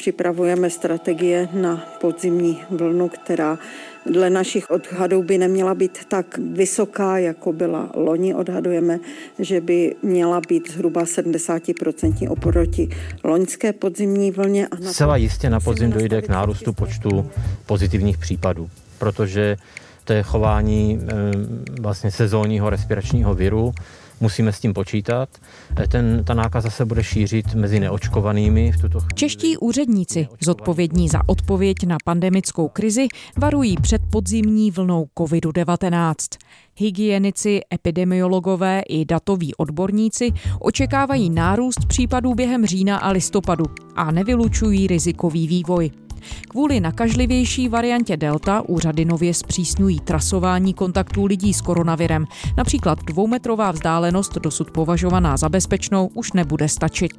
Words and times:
připravujeme 0.00 0.70
strategie 0.70 1.48
na 1.52 1.76
podzimní 2.00 2.62
vlnu, 2.70 3.08
která 3.08 3.58
dle 4.06 4.30
našich 4.30 4.70
odhadů 4.70 5.22
by 5.22 5.38
neměla 5.38 5.74
být 5.74 6.04
tak 6.08 6.38
vysoká, 6.38 7.18
jako 7.18 7.52
byla 7.52 7.90
loni. 7.94 8.34
Odhadujeme, 8.34 8.98
že 9.38 9.60
by 9.60 9.94
měla 10.02 10.40
být 10.48 10.72
zhruba 10.72 11.04
70% 11.04 12.32
oproti 12.32 12.88
loňské 13.24 13.72
podzimní 13.72 14.30
vlně. 14.30 14.66
A 14.66 14.76
na 14.80 14.92
Zcela 14.92 15.16
jistě 15.16 15.50
na 15.50 15.60
podzim 15.60 15.90
dojde 15.90 16.22
k 16.22 16.28
nárůstu 16.28 16.72
počtu 16.72 17.30
pozitivních 17.66 18.18
případů, 18.18 18.70
protože 18.98 19.56
to 20.04 20.12
je 20.12 20.22
chování 20.22 21.00
eh, 21.00 21.14
vlastně 21.80 22.10
sezónního 22.10 22.70
respiračního 22.70 23.34
viru, 23.34 23.72
musíme 24.20 24.52
s 24.52 24.60
tím 24.60 24.74
počítat. 24.74 25.28
Eh, 25.82 25.86
ten, 25.86 26.24
ta 26.24 26.34
nákaza 26.34 26.70
se 26.70 26.84
bude 26.84 27.04
šířit 27.04 27.54
mezi 27.54 27.80
neočkovanými 27.80 28.72
v 28.72 28.80
tuto 28.80 29.00
chvíli. 29.00 29.14
Čeští 29.14 29.56
úředníci, 29.56 30.28
zodpovědní 30.40 31.08
za 31.08 31.20
odpověď 31.26 31.76
na 31.86 31.96
pandemickou 32.04 32.68
krizi, 32.68 33.08
varují 33.36 33.76
před 33.82 34.02
podzimní 34.10 34.70
vlnou 34.70 35.06
COVID-19. 35.18 36.14
Hygienici, 36.76 37.60
epidemiologové 37.74 38.82
i 38.88 39.04
datoví 39.04 39.54
odborníci 39.54 40.32
očekávají 40.60 41.30
nárůst 41.30 41.86
případů 41.86 42.34
během 42.34 42.66
října 42.66 42.98
a 42.98 43.10
listopadu 43.10 43.64
a 43.96 44.10
nevylučují 44.10 44.86
rizikový 44.86 45.48
vývoj. 45.48 45.90
Kvůli 46.48 46.80
nakažlivější 46.80 47.68
variantě 47.68 48.16
Delta 48.16 48.62
úřady 48.68 49.04
nově 49.04 49.34
zpřísňují 49.34 50.00
trasování 50.00 50.74
kontaktů 50.74 51.24
lidí 51.24 51.54
s 51.54 51.60
koronavirem. 51.60 52.26
Například 52.56 53.04
dvoumetrová 53.04 53.70
vzdálenost 53.70 54.34
dosud 54.34 54.70
považovaná 54.70 55.36
za 55.36 55.48
bezpečnou 55.48 56.06
už 56.14 56.32
nebude 56.32 56.68
stačit. 56.68 57.12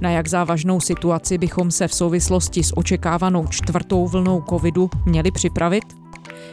Na 0.00 0.10
jak 0.10 0.28
závažnou 0.28 0.80
situaci 0.80 1.38
bychom 1.38 1.70
se 1.70 1.88
v 1.88 1.94
souvislosti 1.94 2.62
s 2.62 2.76
očekávanou 2.76 3.46
čtvrtou 3.46 4.08
vlnou 4.08 4.42
covidu 4.48 4.90
měli 5.06 5.30
připravit? 5.30 5.84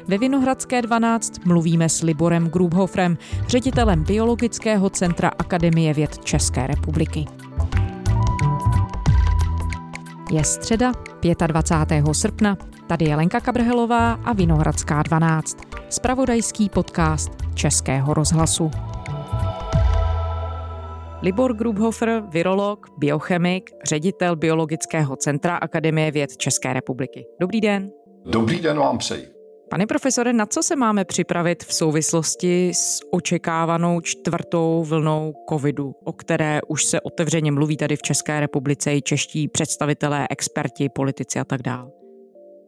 Ve 0.07 0.17
Vinohradské 0.17 0.81
12 0.81 1.45
mluvíme 1.45 1.89
s 1.89 2.01
Liborem 2.01 2.49
Grubhofrem, 2.49 3.17
ředitelem 3.47 4.03
Biologického 4.03 4.89
centra 4.89 5.31
Akademie 5.39 5.93
věd 5.93 6.17
České 6.23 6.67
republiky. 6.67 7.38
Je 10.31 10.43
středa 10.43 10.91
25. 11.47 12.05
srpna. 12.11 12.57
Tady 12.87 13.05
je 13.05 13.15
Lenka 13.15 13.39
Kabrhelová 13.39 14.13
a 14.13 14.33
Vinohradská 14.33 15.03
12. 15.03 15.57
Spravodajský 15.89 16.69
podcast 16.69 17.31
Českého 17.53 18.13
rozhlasu. 18.13 18.71
Libor 21.21 21.53
Grubhofer, 21.53 22.23
virolog, 22.29 22.87
biochemik, 22.97 23.69
ředitel 23.83 24.35
Biologického 24.35 25.15
centra 25.15 25.55
Akademie 25.55 26.11
věd 26.11 26.37
České 26.37 26.73
republiky. 26.73 27.25
Dobrý 27.41 27.61
den. 27.61 27.91
Dobrý 28.25 28.61
den 28.61 28.77
vám 28.77 28.97
přeji. 28.97 29.38
Pane 29.69 29.87
profesore, 29.87 30.33
na 30.33 30.45
co 30.45 30.63
se 30.63 30.75
máme 30.75 31.05
připravit 31.05 31.63
v 31.63 31.73
souvislosti 31.73 32.69
s 32.73 32.99
očekávanou 33.11 34.01
čtvrtou 34.01 34.83
vlnou 34.87 35.33
covidu, 35.49 35.95
o 36.03 36.13
které 36.13 36.59
už 36.67 36.85
se 36.85 37.01
otevřeně 37.01 37.51
mluví 37.51 37.77
tady 37.77 37.95
v 37.95 38.01
České 38.01 38.39
republice 38.39 38.95
i 38.95 39.01
čeští 39.01 39.47
představitelé, 39.47 40.27
experti, 40.29 40.89
politici 40.89 41.39
a 41.39 41.43
tak 41.43 41.61
dále? 41.61 41.91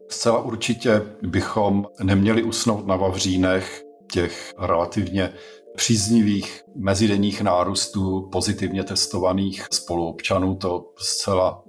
Zcela 0.09 0.41
určitě 0.41 1.01
bychom 1.21 1.85
neměli 2.03 2.43
usnout 2.43 2.87
na 2.87 2.95
Vavřínech 2.95 3.83
těch 4.11 4.53
relativně 4.59 5.33
příznivých 5.75 6.61
mezidenních 6.75 7.41
nárůstů 7.41 8.29
pozitivně 8.31 8.83
testovaných 8.83 9.65
spoluobčanů. 9.71 10.55
To 10.55 10.85
zcela 10.97 11.63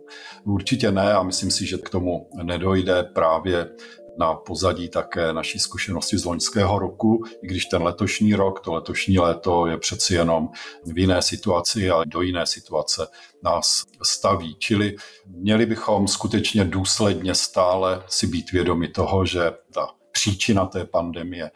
určitě 0.44 0.92
ne 0.92 1.12
a 1.12 1.22
myslím 1.22 1.50
si, 1.50 1.66
že 1.66 1.78
k 1.78 1.90
tomu 1.90 2.28
nedojde 2.42 3.02
právě 3.02 3.68
na 4.18 4.34
pozadí 4.34 4.88
také 4.88 5.32
naší 5.32 5.58
zkušenosti 5.58 6.18
z 6.18 6.24
loňského 6.24 6.78
roku, 6.78 7.24
i 7.42 7.46
když 7.46 7.64
ten 7.64 7.82
letošní 7.82 8.34
rok, 8.34 8.60
to 8.60 8.72
letošní 8.72 9.18
léto 9.18 9.66
je 9.66 9.78
přeci 9.78 10.14
jenom 10.14 10.48
v 10.84 10.98
jiné 10.98 11.22
situaci 11.22 11.90
a 11.90 12.04
do 12.04 12.20
jiné 12.20 12.46
situace 12.46 13.06
nás 13.42 13.84
staví. 14.02 14.56
Čili 14.58 14.96
měli 15.26 15.66
bychom 15.66 16.08
skutečně 16.08 16.64
důsledně 16.64 17.34
stále 17.34 18.02
si 18.06 18.26
být 18.26 18.52
vědomi 18.52 18.88
toho, 18.88 19.26
že 19.26 19.52
ta 19.74 19.88
příčina 20.12 20.66
té 20.66 20.84
pandemie 20.84 21.50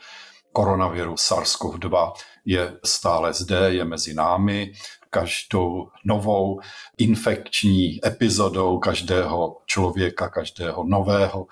koronaviru 0.52 1.14
SARS-CoV-2 1.14 2.12
je 2.44 2.78
stále 2.84 3.32
zde, 3.32 3.74
je 3.74 3.84
mezi 3.84 4.14
námi. 4.14 4.72
Každou 5.10 5.88
novou 6.04 6.60
infekční 6.98 8.06
epizodou 8.06 8.78
každého 8.78 9.56
člověka, 9.66 10.28
každého 10.28 10.84
nového 10.84 11.46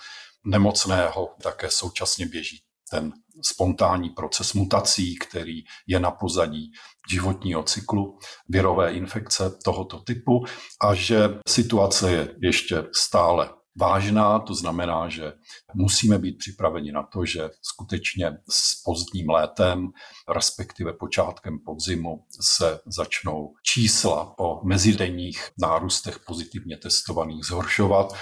nemocného 0.44 1.34
také 1.42 1.70
současně 1.70 2.26
běží 2.26 2.60
ten 2.90 3.12
spontánní 3.42 4.10
proces 4.10 4.52
mutací, 4.52 5.18
který 5.18 5.62
je 5.86 6.00
na 6.00 6.10
pozadí 6.10 6.72
životního 7.10 7.62
cyklu 7.62 8.18
virové 8.48 8.92
infekce 8.92 9.50
tohoto 9.64 9.98
typu 9.98 10.44
a 10.80 10.94
že 10.94 11.28
situace 11.48 12.12
je 12.12 12.36
ještě 12.42 12.84
stále 12.94 13.50
vážná, 13.76 14.38
to 14.38 14.54
znamená, 14.54 15.08
že 15.08 15.32
musíme 15.74 16.18
být 16.18 16.38
připraveni 16.38 16.92
na 16.92 17.02
to, 17.02 17.24
že 17.24 17.50
skutečně 17.62 18.32
s 18.50 18.82
pozdním 18.84 19.30
létem, 19.30 19.88
respektive 20.28 20.92
počátkem 20.92 21.58
podzimu, 21.66 22.24
se 22.40 22.80
začnou 22.86 23.54
čísla 23.62 24.34
o 24.38 24.66
mezidenních 24.66 25.50
nárůstech 25.58 26.18
pozitivně 26.26 26.76
testovaných 26.76 27.44
zhoršovat 27.44 28.12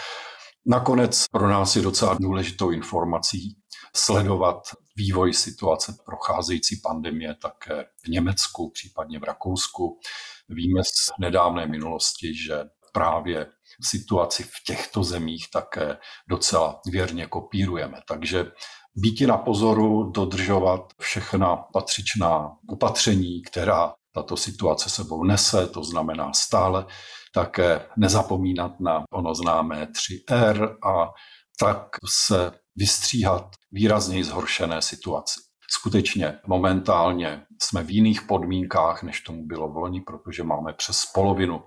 Nakonec 0.66 1.24
pro 1.32 1.48
nás 1.48 1.76
je 1.76 1.82
docela 1.82 2.16
důležitou 2.20 2.70
informací 2.70 3.56
sledovat 3.96 4.62
vývoj 4.96 5.32
situace 5.32 5.96
procházející 6.04 6.80
pandemie 6.82 7.34
také 7.34 7.84
v 8.04 8.08
Německu, 8.08 8.70
případně 8.70 9.18
v 9.18 9.24
Rakousku. 9.24 10.00
Víme 10.48 10.80
z 10.84 11.12
nedávné 11.20 11.66
minulosti, 11.66 12.36
že 12.36 12.54
právě 12.92 13.46
situaci 13.84 14.42
v 14.42 14.64
těchto 14.66 15.04
zemích 15.04 15.46
také 15.52 15.96
docela 16.28 16.80
věrně 16.86 17.26
kopírujeme. 17.26 17.98
Takže 18.08 18.52
býti 18.94 19.26
na 19.26 19.38
pozoru, 19.38 20.10
dodržovat 20.10 20.80
všechna 21.00 21.56
patřičná 21.56 22.50
opatření, 22.68 23.42
která 23.42 23.94
tato 24.14 24.36
situace 24.36 24.90
sebou 24.90 25.24
nese, 25.24 25.66
to 25.66 25.84
znamená 25.84 26.32
stále 26.32 26.86
také 27.34 27.86
nezapomínat 27.96 28.80
na 28.80 29.04
ono 29.12 29.34
známé 29.34 29.86
3R 29.86 30.76
a 30.86 31.10
tak 31.60 31.88
se 32.08 32.52
vystříhat 32.76 33.46
výrazněji 33.72 34.24
zhoršené 34.24 34.82
situaci. 34.82 35.40
Skutečně 35.70 36.38
momentálně 36.46 37.42
jsme 37.62 37.82
v 37.82 37.90
jiných 37.90 38.22
podmínkách, 38.22 39.02
než 39.02 39.20
tomu 39.20 39.46
bylo 39.46 39.72
v 39.72 39.76
loni, 39.76 40.00
protože 40.00 40.42
máme 40.42 40.72
přes 40.72 41.06
polovinu 41.14 41.62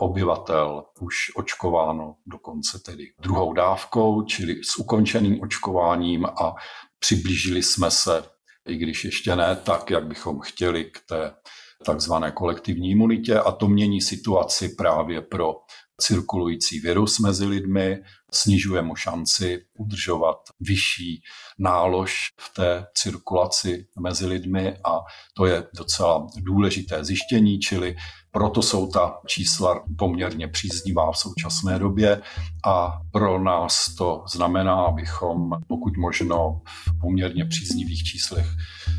obyvatel 0.00 0.84
už 1.00 1.14
očkováno 1.36 2.16
dokonce 2.26 2.78
tedy 2.78 3.04
druhou 3.18 3.52
dávkou, 3.52 4.22
čili 4.22 4.64
s 4.64 4.76
ukončeným 4.78 5.42
očkováním 5.42 6.26
a 6.26 6.54
přiblížili 6.98 7.62
jsme 7.62 7.90
se, 7.90 8.24
i 8.68 8.76
když 8.76 9.04
ještě 9.04 9.36
ne 9.36 9.56
tak, 9.56 9.90
jak 9.90 10.06
bychom 10.06 10.40
chtěli 10.40 10.84
k 10.84 11.00
té 11.08 11.34
takzvané 11.82 12.30
kolektivní 12.30 12.90
imunitě 12.90 13.38
a 13.38 13.52
to 13.52 13.68
mění 13.68 14.00
situaci 14.00 14.68
právě 14.68 15.20
pro 15.20 15.54
cirkulující 16.00 16.80
virus 16.80 17.18
mezi 17.18 17.46
lidmi, 17.46 18.02
snižuje 18.34 18.82
mu 18.82 18.96
šanci 18.96 19.64
udržovat 19.78 20.36
vyšší 20.60 21.22
nálož 21.58 22.32
v 22.40 22.54
té 22.54 22.86
cirkulaci 22.94 23.86
mezi 24.00 24.26
lidmi 24.26 24.76
a 24.84 24.98
to 25.36 25.46
je 25.46 25.64
docela 25.76 26.26
důležité 26.36 27.04
zjištění, 27.04 27.58
čili 27.58 27.96
proto 28.30 28.62
jsou 28.62 28.86
ta 28.86 29.14
čísla 29.26 29.84
poměrně 29.98 30.48
příznivá 30.48 31.12
v 31.12 31.18
současné 31.18 31.78
době 31.78 32.22
a 32.66 32.92
pro 33.12 33.42
nás 33.42 33.94
to 33.94 34.24
znamená, 34.32 34.74
abychom 34.74 35.50
pokud 35.68 35.96
možno 35.96 36.60
v 36.66 37.00
poměrně 37.00 37.44
příznivých 37.44 38.02
číslech 38.02 38.46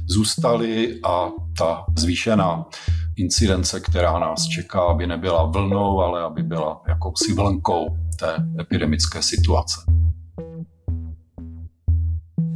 zůstali 0.10 1.00
a 1.04 1.32
ta 1.58 1.86
zvýšená 1.98 2.66
incidence, 3.16 3.80
která 3.80 4.20
nás 4.20 4.48
čeká, 4.48 4.82
aby 4.82 5.08
nebyla 5.08 5.46
vlnou, 5.46 6.02
ale 6.02 6.22
aby 6.24 6.44
byla 6.44 6.82
jakousi 6.88 7.34
vlnkou 7.34 8.03
té 8.24 8.62
epidemické 8.62 9.22
situace. 9.22 9.84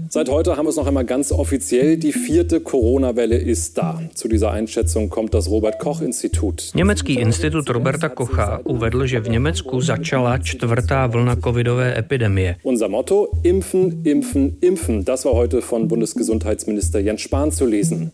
Seit 0.09 0.29
heute 0.29 0.55
haben 0.55 0.65
wir 0.65 0.69
es 0.69 0.77
noch 0.77 0.87
einmal 0.87 1.03
ganz 1.03 1.31
offiziell. 1.31 1.97
Die 1.97 2.13
vierte 2.13 2.61
Corona-Welle 2.61 3.35
ist 3.35 3.77
da. 3.77 3.99
Zu 4.15 4.29
dieser 4.29 4.51
Einschätzung 4.51 5.09
kommt 5.09 5.33
das 5.33 5.49
Robert-Koch-Institut. 5.49 6.71
Německý 6.75 7.13
institut 7.19 7.69
Roberta 7.69 8.09
Kocha 8.09 8.61
uvedl, 8.63 9.05
že 9.05 9.19
v 9.19 9.29
Německu 9.29 9.81
začala 9.81 10.37
čtvrtá 10.37 11.07
vlna 11.07 11.35
covidové 11.35 11.97
epidemie. 11.97 12.55
Unser 12.63 12.89
Motto: 12.89 13.27
Impfen, 13.43 14.01
impfen, 14.03 14.55
impfen. 14.61 15.03
Das 15.03 15.25
war 15.25 15.33
heute 15.33 15.61
von 15.61 15.87
Bundesgesundheitsminister 15.87 16.99
Jens 16.99 17.21
Spahn 17.21 17.51
zu 17.51 17.65
lesen. 17.65 18.11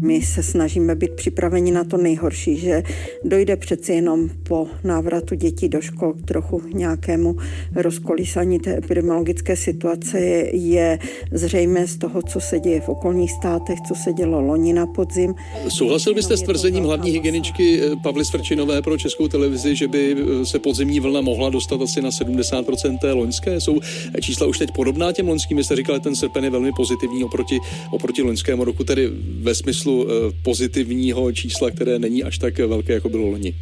My 0.00 0.22
se 0.22 0.42
snažíme 0.42 0.94
být 0.94 1.10
připraveni 1.10 1.72
na 1.72 1.84
to 1.84 1.96
nejhorší, 1.96 2.56
že 2.56 2.82
dojde 3.24 3.56
přeci 3.56 3.92
jenom 3.92 4.30
po 4.42 4.68
návratu 4.84 5.34
dětí 5.34 5.68
do 5.68 5.80
škol 5.80 6.12
k 6.12 6.22
trochu 6.22 6.62
nějakému 6.74 7.36
rozkolísání 7.74 8.58
té 8.58 8.76
epidemiologické 8.78 9.56
situace. 9.56 10.18
Je 10.52 10.98
zřejmé 11.32 11.86
z 11.86 11.96
toho, 11.96 12.22
co 12.22 12.40
se 12.40 12.60
děje 12.60 12.80
v 12.80 12.88
okolních 12.88 13.32
státech, 13.32 13.78
co 13.88 13.94
se 13.94 14.12
dělo 14.12 14.40
loni 14.40 14.72
na 14.72 14.86
podzim. 14.86 15.34
Souhlasil 15.68 16.14
byste 16.14 16.36
s 16.36 16.42
tvrzením 16.42 16.84
hlavní 16.84 17.10
hygieničky 17.10 17.80
eh, 17.80 17.96
Pavly 18.02 18.24
Svrčinové 18.24 18.82
pro 18.82 18.98
českou 18.98 19.28
televizi, 19.28 19.76
že 19.76 19.88
by 19.88 20.16
eh, 20.18 20.46
se 20.46 20.58
podzimní 20.58 21.00
vlna 21.00 21.20
mohla 21.20 21.50
dostat 21.50 21.82
asi 21.82 22.02
na 22.02 22.10
70% 22.10 22.98
té 22.98 23.12
loňské? 23.12 23.60
Jsou 23.60 23.80
čísla 24.20 24.46
už 24.46 24.58
teď 24.58 24.70
podobná 24.70 25.12
těm 25.12 25.28
loňským? 25.28 25.64
Jste 25.64 25.76
říkali, 25.76 26.00
ten 26.00 26.16
srpen 26.16 26.44
je 26.44 26.50
velmi 26.50 26.72
pozitivní 26.76 27.24
oproti, 27.24 27.58
oproti 27.90 28.22
loňskému 28.22 28.64
roku, 28.64 28.84
tedy 28.84 29.10
ve 29.40 29.54
smyslu 29.54 29.85
eh, 29.86 30.32
pozitivního 30.42 31.32
čísla, 31.32 31.70
které 31.70 31.98
není 31.98 32.24
až 32.24 32.38
tak 32.38 32.58
velké, 32.58 32.92
jako 32.92 33.08
bylo 33.08 33.26
loni? 33.26 33.54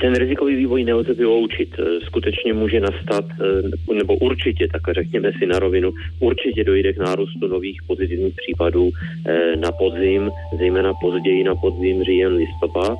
Ten 0.00 0.14
rizikový 0.14 0.56
vývoj 0.56 0.84
nelze 0.84 1.14
vyloučit. 1.14 1.68
Skutečně 2.06 2.52
může 2.52 2.80
nastat, 2.80 3.24
eh, 3.30 3.94
nebo 3.94 4.16
určitě, 4.16 4.68
tak 4.72 4.82
řekněme 4.94 5.32
si 5.38 5.46
na 5.46 5.58
rovinu, 5.58 5.92
určitě 6.20 6.64
dojde 6.64 6.92
k 6.92 6.98
nárůstu 6.98 7.48
nových 7.48 7.80
pozitivních 7.86 8.34
případů 8.34 8.90
eh, 8.90 9.56
na 9.56 9.72
podzim, 9.72 10.30
zejména 10.58 10.94
později 10.94 11.44
na 11.44 11.54
podzim, 11.54 12.02
říjen, 12.02 12.32
listopad. 12.32 12.98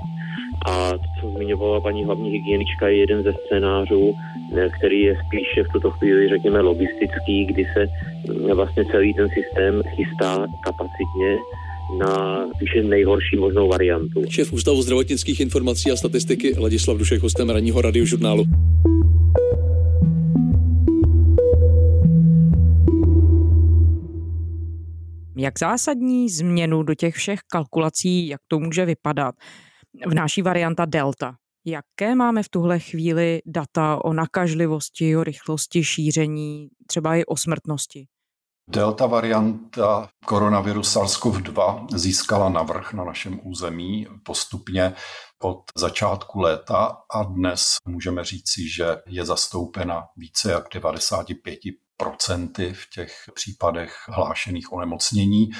A 0.67 0.93
to, 0.93 1.09
co 1.21 1.31
zmiňovala 1.31 1.81
paní 1.81 2.05
hlavní 2.05 2.31
hygienička, 2.31 2.89
je 2.89 2.97
jeden 2.97 3.23
ze 3.23 3.33
scénářů, 3.33 4.15
eh, 4.57 4.69
který 4.79 5.01
je 5.03 5.17
spíše 5.27 5.63
v 5.63 5.73
tuto 5.73 5.91
chvíli, 5.91 6.29
řekněme, 6.29 6.61
logistický, 6.61 7.45
kdy 7.45 7.65
se 7.75 7.87
vlastně 8.55 8.85
celý 8.85 9.15
ten 9.15 9.29
systém 9.29 9.83
chystá 9.97 10.47
kapacitně 10.65 11.37
na 11.99 12.47
spíše 12.57 12.83
nejhorší 12.83 13.37
možnou 13.37 13.69
variantu. 13.69 14.23
Šéf 14.29 14.53
Ústavu 14.53 14.83
zdravotnických 14.83 15.41
informací 15.41 15.91
a 15.91 15.97
statistiky 15.97 16.55
Ladislav 16.59 16.99
Dušek, 16.99 17.23
hostem 17.23 17.51
ranního 17.51 17.83
radiožurnálu. 17.83 18.45
Jak 25.39 25.59
zásadní 25.59 26.29
změnu 26.29 26.83
do 26.83 26.95
těch 26.95 27.15
všech 27.15 27.41
kalkulací, 27.53 28.29
jak 28.29 28.41
to 28.49 28.59
může 28.59 28.85
vypadat, 28.85 29.35
vnáší 30.07 30.43
varianta 30.43 30.85
Delta? 30.85 31.35
Jaké 31.67 32.15
máme 32.15 32.43
v 32.43 32.49
tuhle 32.49 32.79
chvíli 32.79 33.41
data 33.47 34.05
o 34.05 34.13
nakažlivosti, 34.13 35.17
o 35.17 35.25
rychlosti 35.25 35.85
šíření, 35.85 36.69
třeba 36.87 37.17
i 37.17 37.25
o 37.25 37.37
smrtnosti? 37.37 38.07
Delta 38.71 39.07
varianta 39.07 40.09
koronaviru 40.25 40.81
SARS-CoV-2 40.81 41.87
získala 41.95 42.49
navrh 42.49 42.93
na 42.93 43.05
našem 43.05 43.41
území 43.43 44.07
postupně 44.23 44.95
od 45.43 45.63
začátku 45.77 46.41
léta 46.41 46.97
a 47.13 47.23
dnes 47.23 47.77
můžeme 47.89 48.25
říci, 48.25 48.69
že 48.69 48.97
je 49.07 49.25
zastoupena 49.25 50.05
více 50.17 50.51
jak 50.51 50.65
95 50.75 51.59
procenty 51.97 52.73
v 52.73 52.91
těch 52.95 53.31
případech 53.35 53.97
hlášených 54.09 54.73
onemocnění. 54.73 55.51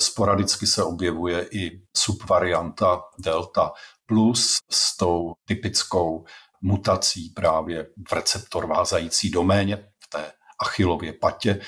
Sporadicky 0.00 0.66
se 0.66 0.84
objevuje 0.84 1.48
i 1.52 1.70
subvarianta 1.96 3.02
Delta 3.18 3.72
plus 4.06 4.58
s 4.70 4.96
tou 4.96 5.32
typickou 5.44 6.24
mutací 6.60 7.30
právě 7.30 7.86
v 8.08 8.12
receptor 8.12 8.66
vázající 8.66 9.30
doméně, 9.30 9.76
v 9.76 10.08
té 10.08 10.32
achilově 10.60 11.12
patě, 11.12 11.60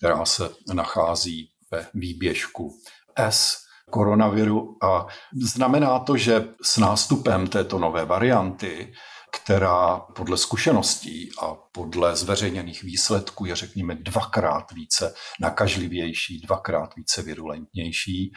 která 0.00 0.24
se 0.24 0.50
nachází 0.72 1.50
ve 1.70 1.86
výběžku 1.94 2.74
S 3.16 3.56
koronaviru. 3.90 4.76
A 4.82 5.06
znamená 5.42 5.98
to, 5.98 6.16
že 6.16 6.48
s 6.62 6.76
nástupem 6.76 7.46
této 7.46 7.78
nové 7.78 8.04
varianty 8.04 8.92
která 9.32 10.00
podle 10.00 10.36
zkušeností 10.36 11.30
a 11.42 11.54
podle 11.72 12.16
zveřejněných 12.16 12.82
výsledků 12.82 13.44
je, 13.44 13.56
řekněme, 13.56 13.94
dvakrát 13.94 14.72
více 14.72 15.14
nakažlivější, 15.40 16.40
dvakrát 16.40 16.96
více 16.96 17.22
virulentnější, 17.22 18.32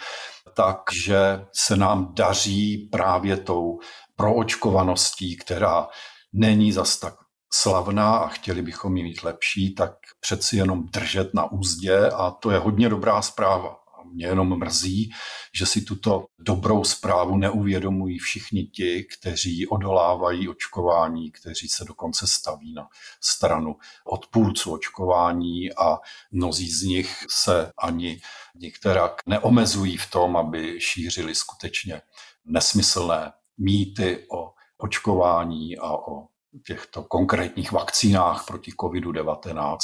takže 0.55 1.45
se 1.53 1.77
nám 1.77 2.13
daří 2.13 2.89
právě 2.91 3.37
tou 3.37 3.79
proočkovaností, 4.15 5.37
která 5.37 5.87
není 6.33 6.71
zas 6.71 6.97
tak 6.97 7.22
slavná 7.53 8.17
a 8.17 8.27
chtěli 8.27 8.61
bychom 8.61 8.97
ji 8.97 9.03
mít 9.03 9.23
lepší, 9.23 9.75
tak 9.75 9.91
přeci 10.19 10.57
jenom 10.57 10.85
držet 10.85 11.33
na 11.33 11.51
úzdě 11.51 12.09
a 12.09 12.31
to 12.31 12.51
je 12.51 12.57
hodně 12.57 12.89
dobrá 12.89 13.21
zpráva. 13.21 13.69
A 13.69 14.03
mě 14.03 14.25
jenom 14.25 14.59
mrzí, 14.59 15.11
že 15.53 15.65
si 15.65 15.81
tuto 15.81 16.25
dobrou 16.39 16.83
zprávu 16.83 17.37
neuvědomují 17.37 18.19
všichni 18.19 18.63
ti, 18.63 19.07
kteří 19.19 19.67
odolávají 19.67 20.49
očkování, 20.49 21.31
kteří 21.31 21.67
se 21.67 21.85
dokonce 21.85 22.27
staví 22.27 22.73
na 22.73 22.87
stranu 23.21 23.75
odpůrců 24.05 24.73
očkování 24.73 25.73
a 25.73 25.97
mnozí 26.31 26.71
z 26.71 26.81
nich 26.83 27.25
se 27.29 27.71
ani 27.77 28.21
některak 28.55 29.21
neomezují 29.25 29.97
v 29.97 30.09
tom, 30.09 30.37
aby 30.37 30.81
šířili 30.81 31.35
skutečně 31.35 32.01
nesmyslné 32.45 33.31
mýty 33.57 34.25
o 34.31 34.53
očkování 34.77 35.77
a 35.77 35.91
o 35.91 36.32
těchto 36.65 37.03
konkrétních 37.03 37.71
vakcínách 37.71 38.45
proti 38.47 38.71
COVID-19. 38.71 39.77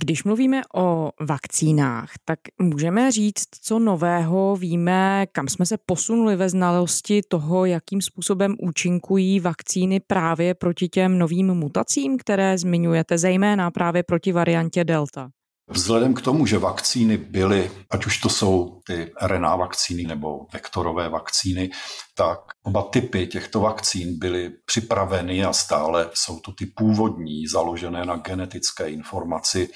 Když 0.00 0.24
mluvíme 0.24 0.62
o 0.74 1.10
vakcínách, 1.20 2.10
tak 2.24 2.38
můžeme 2.60 3.12
říct, 3.12 3.48
co 3.62 3.78
nového 3.78 4.56
víme, 4.56 5.26
kam 5.32 5.48
jsme 5.48 5.66
se 5.66 5.76
posunuli 5.86 6.36
ve 6.36 6.48
znalosti 6.48 7.20
toho, 7.28 7.64
jakým 7.64 8.02
způsobem 8.02 8.54
účinkují 8.60 9.40
vakcíny 9.40 10.00
právě 10.00 10.54
proti 10.54 10.88
těm 10.88 11.18
novým 11.18 11.54
mutacím, 11.54 12.18
které 12.18 12.58
zmiňujete, 12.58 13.18
zejména 13.18 13.70
právě 13.70 14.02
proti 14.02 14.32
variantě 14.32 14.84
Delta. 14.84 15.30
Vzhledem 15.68 16.14
k 16.14 16.22
tomu, 16.22 16.46
že 16.46 16.58
vakcíny 16.58 17.16
byly, 17.16 17.70
ať 17.90 18.06
už 18.06 18.18
to 18.18 18.28
jsou 18.28 18.80
ty 18.86 19.12
RNA 19.22 19.56
vakcíny 19.56 20.02
nebo 20.02 20.46
vektorové 20.52 21.08
vakcíny, 21.08 21.70
tak 22.14 22.38
oba 22.62 22.82
typy 22.82 23.26
těchto 23.26 23.60
vakcín 23.60 24.18
byly 24.18 24.50
připraveny 24.66 25.44
a 25.44 25.52
stále 25.52 26.10
jsou 26.14 26.40
to 26.40 26.52
ty 26.52 26.66
původní, 26.66 27.46
založené 27.46 28.04
na 28.04 28.16
genetické 28.16 28.90
informaci 28.90 29.68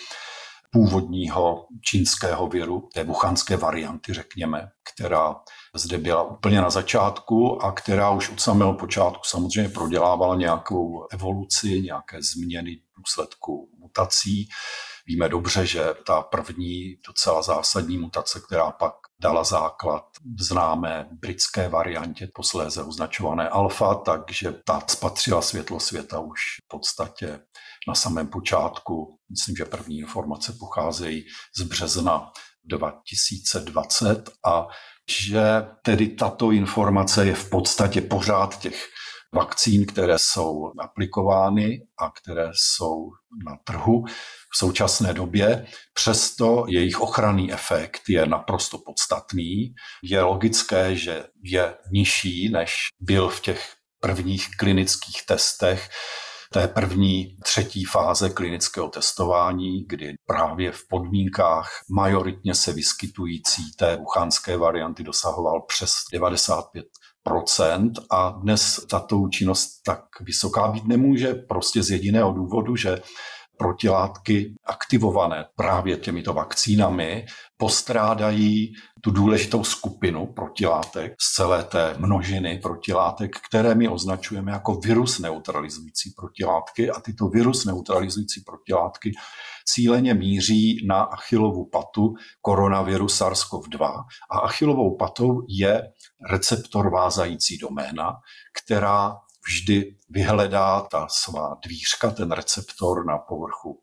původního 0.70 1.66
čínského 1.84 2.46
viru, 2.46 2.88
té 2.94 3.04
wuchanské 3.04 3.56
varianty, 3.56 4.14
řekněme, 4.14 4.68
která 4.92 5.36
zde 5.74 5.98
byla 5.98 6.22
úplně 6.22 6.60
na 6.60 6.70
začátku 6.70 7.62
a 7.62 7.72
která 7.72 8.10
už 8.10 8.30
od 8.30 8.40
samého 8.40 8.74
počátku 8.74 9.22
samozřejmě 9.24 9.70
prodělávala 9.70 10.36
nějakou 10.36 11.06
evoluci, 11.12 11.80
nějaké 11.80 12.22
změny 12.22 12.76
v 12.76 13.00
důsledku 13.00 13.70
mutací. 13.78 14.48
Víme 15.08 15.28
dobře, 15.28 15.66
že 15.66 15.84
ta 16.06 16.22
první 16.22 16.96
docela 17.06 17.42
zásadní 17.42 17.98
mutace, 17.98 18.40
která 18.46 18.70
pak 18.70 18.94
dala 19.20 19.44
základ 19.44 20.04
známé 20.40 21.08
britské 21.12 21.68
variantě, 21.68 22.28
posléze 22.34 22.82
označované 22.82 23.48
alfa, 23.48 23.94
takže 23.94 24.52
ta 24.64 24.82
spatřila 24.86 25.42
světlo 25.42 25.80
světa 25.80 26.20
už 26.20 26.40
v 26.64 26.68
podstatě 26.68 27.40
na 27.88 27.94
samém 27.94 28.26
počátku. 28.26 29.18
Myslím, 29.30 29.56
že 29.56 29.64
první 29.64 29.98
informace 29.98 30.56
pocházejí 30.58 31.24
z 31.58 31.62
března 31.62 32.32
2020 32.64 34.30
a 34.46 34.66
že 35.10 35.42
tedy 35.82 36.08
tato 36.08 36.50
informace 36.50 37.26
je 37.26 37.34
v 37.34 37.50
podstatě 37.50 38.00
pořád 38.00 38.58
těch 38.58 38.86
vakcín, 39.34 39.86
které 39.86 40.18
jsou 40.18 40.72
aplikovány 40.78 41.80
a 41.98 42.10
které 42.10 42.50
jsou 42.52 43.10
na 43.44 43.56
trhu 43.64 44.04
v 44.54 44.58
současné 44.58 45.14
době. 45.14 45.66
Přesto 45.94 46.64
jejich 46.68 47.00
ochranný 47.00 47.52
efekt 47.52 48.02
je 48.08 48.26
naprosto 48.26 48.78
podstatný. 48.78 49.74
Je 50.02 50.22
logické, 50.22 50.96
že 50.96 51.24
je 51.42 51.74
nižší, 51.92 52.48
než 52.48 52.76
byl 53.00 53.28
v 53.28 53.40
těch 53.40 53.74
prvních 54.00 54.48
klinických 54.58 55.26
testech 55.26 55.88
té 56.52 56.68
první 56.68 57.36
třetí 57.42 57.84
fáze 57.84 58.30
klinického 58.30 58.88
testování, 58.88 59.84
kdy 59.88 60.14
právě 60.26 60.72
v 60.72 60.88
podmínkách 60.88 61.70
majoritně 61.90 62.54
se 62.54 62.72
vyskytující 62.72 63.62
té 63.76 63.96
uchánské 63.96 64.56
varianty 64.56 65.02
dosahoval 65.02 65.62
přes 65.68 65.94
95 66.12 66.86
a 68.10 68.30
dnes 68.30 68.86
tato 68.90 69.16
účinnost 69.16 69.82
tak 69.86 70.00
vysoká 70.20 70.68
být 70.68 70.86
nemůže 70.86 71.34
prostě 71.34 71.82
z 71.82 71.90
jediného 71.90 72.32
důvodu, 72.32 72.76
že 72.76 73.02
protilátky 73.58 74.54
aktivované 74.66 75.44
právě 75.56 75.96
těmito 75.96 76.32
vakcínami 76.32 77.26
postrádají 77.56 78.72
tu 79.00 79.10
důležitou 79.10 79.64
skupinu 79.64 80.26
protilátek 80.26 81.12
z 81.20 81.34
celé 81.34 81.64
té 81.64 81.94
množiny 81.98 82.58
protilátek, 82.62 83.36
které 83.48 83.74
my 83.74 83.88
označujeme 83.88 84.52
jako 84.52 84.74
virus 84.74 85.18
neutralizující 85.18 86.10
protilátky. 86.16 86.90
A 86.90 87.00
tyto 87.00 87.28
virus 87.28 87.64
neutralizující 87.64 88.40
protilátky 88.40 89.12
cíleně 89.64 90.14
míří 90.14 90.86
na 90.86 91.02
achilovu 91.02 91.68
patu 91.72 92.14
koronaviru 92.40 93.06
SARS-CoV-2 93.06 94.04
a 94.30 94.38
achilovou 94.38 94.96
patou 94.96 95.42
je 95.48 95.82
receptor 96.30 96.90
vázající 96.90 97.58
doména, 97.58 98.16
která 98.62 99.16
vždy 99.48 99.96
vyhledá 100.10 100.80
ta 100.80 101.06
svá 101.10 101.56
dvířka, 101.64 102.10
ten 102.10 102.32
receptor 102.32 103.06
na 103.06 103.18
povrchu 103.18 103.82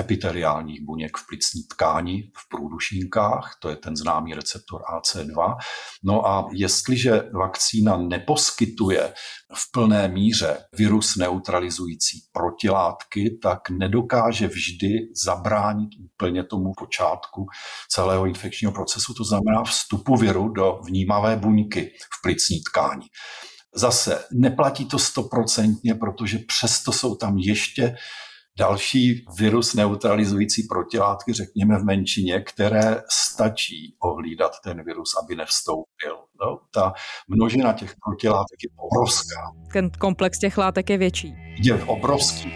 epiteliálních 0.00 0.80
buněk 0.80 1.16
v 1.16 1.26
plicní 1.26 1.62
tkáni, 1.70 2.30
v 2.36 2.48
průdušínkách, 2.48 3.56
to 3.62 3.68
je 3.68 3.76
ten 3.76 3.96
známý 3.96 4.34
receptor 4.34 4.82
AC2. 4.82 5.56
No 6.04 6.26
a 6.26 6.48
jestliže 6.52 7.22
vakcína 7.32 7.96
neposkytuje 7.96 9.14
v 9.54 9.72
plné 9.72 10.08
míře 10.08 10.64
virus 10.78 11.16
neutralizující 11.16 12.18
protilátky, 12.32 13.38
tak 13.42 13.70
nedokáže 13.70 14.48
vždy 14.48 14.88
zabránit 15.24 15.90
úplně 16.04 16.44
tomu 16.44 16.72
počátku 16.78 17.46
celého 17.88 18.26
infekčního 18.26 18.72
procesu, 18.72 19.14
to 19.14 19.24
znamená 19.24 19.62
vstupu 19.64 20.16
viru 20.16 20.48
do 20.48 20.80
vnímavé 20.86 21.36
buňky 21.36 21.92
v 22.18 22.22
plicní 22.22 22.60
tkáni. 22.70 23.06
Zase 23.74 24.24
neplatí 24.32 24.86
to 24.86 24.98
stoprocentně, 24.98 25.94
protože 25.94 26.38
přesto 26.38 26.92
jsou 26.92 27.14
tam 27.14 27.38
ještě 27.38 27.96
další 28.58 29.26
virus 29.38 29.74
neutralizující 29.74 30.62
protilátky, 30.62 31.32
řekněme 31.32 31.78
v 31.78 31.84
menšině, 31.84 32.40
které 32.40 33.02
stačí 33.10 33.96
ohlídat 33.98 34.52
ten 34.64 34.84
virus, 34.84 35.14
aby 35.22 35.36
nevstoupil. 35.36 36.16
No, 36.40 36.58
ta 36.74 36.92
množina 37.28 37.72
těch 37.72 37.94
protilátek 38.06 38.58
je 38.64 38.68
obrovská. 38.76 39.40
Ten 39.72 39.90
komplex 39.90 40.38
těch 40.38 40.58
látek 40.58 40.90
je 40.90 40.98
větší. 40.98 41.34
Je 41.62 41.84
obrovský. 41.84 42.52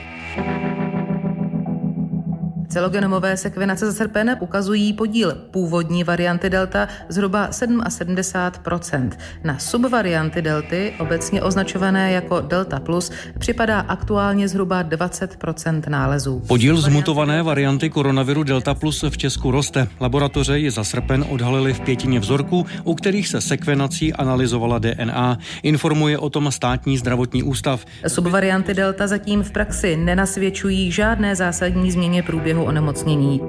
Celogenomové 2.69 3.37
sekvenace 3.37 3.87
za 3.87 3.93
srpen 3.93 4.37
ukazují 4.41 4.93
podíl 4.93 5.35
původní 5.51 6.05
varianty 6.05 6.51
delta 6.51 6.89
zhruba 7.09 7.49
77% 7.51 9.11
Na 9.45 9.59
subvarianty 9.59 10.43
delty, 10.43 10.93
obecně 10.99 11.43
označované 11.43 12.13
jako 12.13 12.41
delta 12.41 12.81
plus, 12.81 13.11
připadá 13.39 13.81
aktuálně 13.81 14.49
zhruba 14.49 14.85
20% 14.85 15.83
nálezů. 15.89 16.43
Podíl 16.47 16.77
zmutované 16.77 17.43
varianty 17.43 17.91
koronaviru 17.91 18.43
delta 18.43 18.75
plus 18.75 19.05
v 19.09 19.19
Česku 19.19 19.51
roste. 19.51 19.89
Laboratoře 20.01 20.59
je 20.59 20.71
za 20.71 20.85
srpen 20.85 21.25
odhalili 21.29 21.75
v 21.75 21.81
pětině 21.81 22.21
vzorků, 22.21 22.67
u 22.85 22.95
kterých 22.95 23.29
se 23.29 23.41
sekvenací 23.41 24.13
analyzovala 24.13 24.79
DNA. 24.79 25.39
Informuje 25.63 26.19
o 26.19 26.31
tom 26.31 26.51
státní 26.51 26.99
zdravotní 26.99 27.43
ústav. 27.43 27.85
Subvarianty 28.09 28.75
delta 28.75 29.07
zatím 29.07 29.43
v 29.43 29.51
praxi 29.51 29.97
nenasvědčují 29.97 30.93
žádné 30.93 31.37
zásadní 31.37 31.91
změně 31.91 32.23
průběhu 32.23 32.56
onemocnění. 32.65 33.43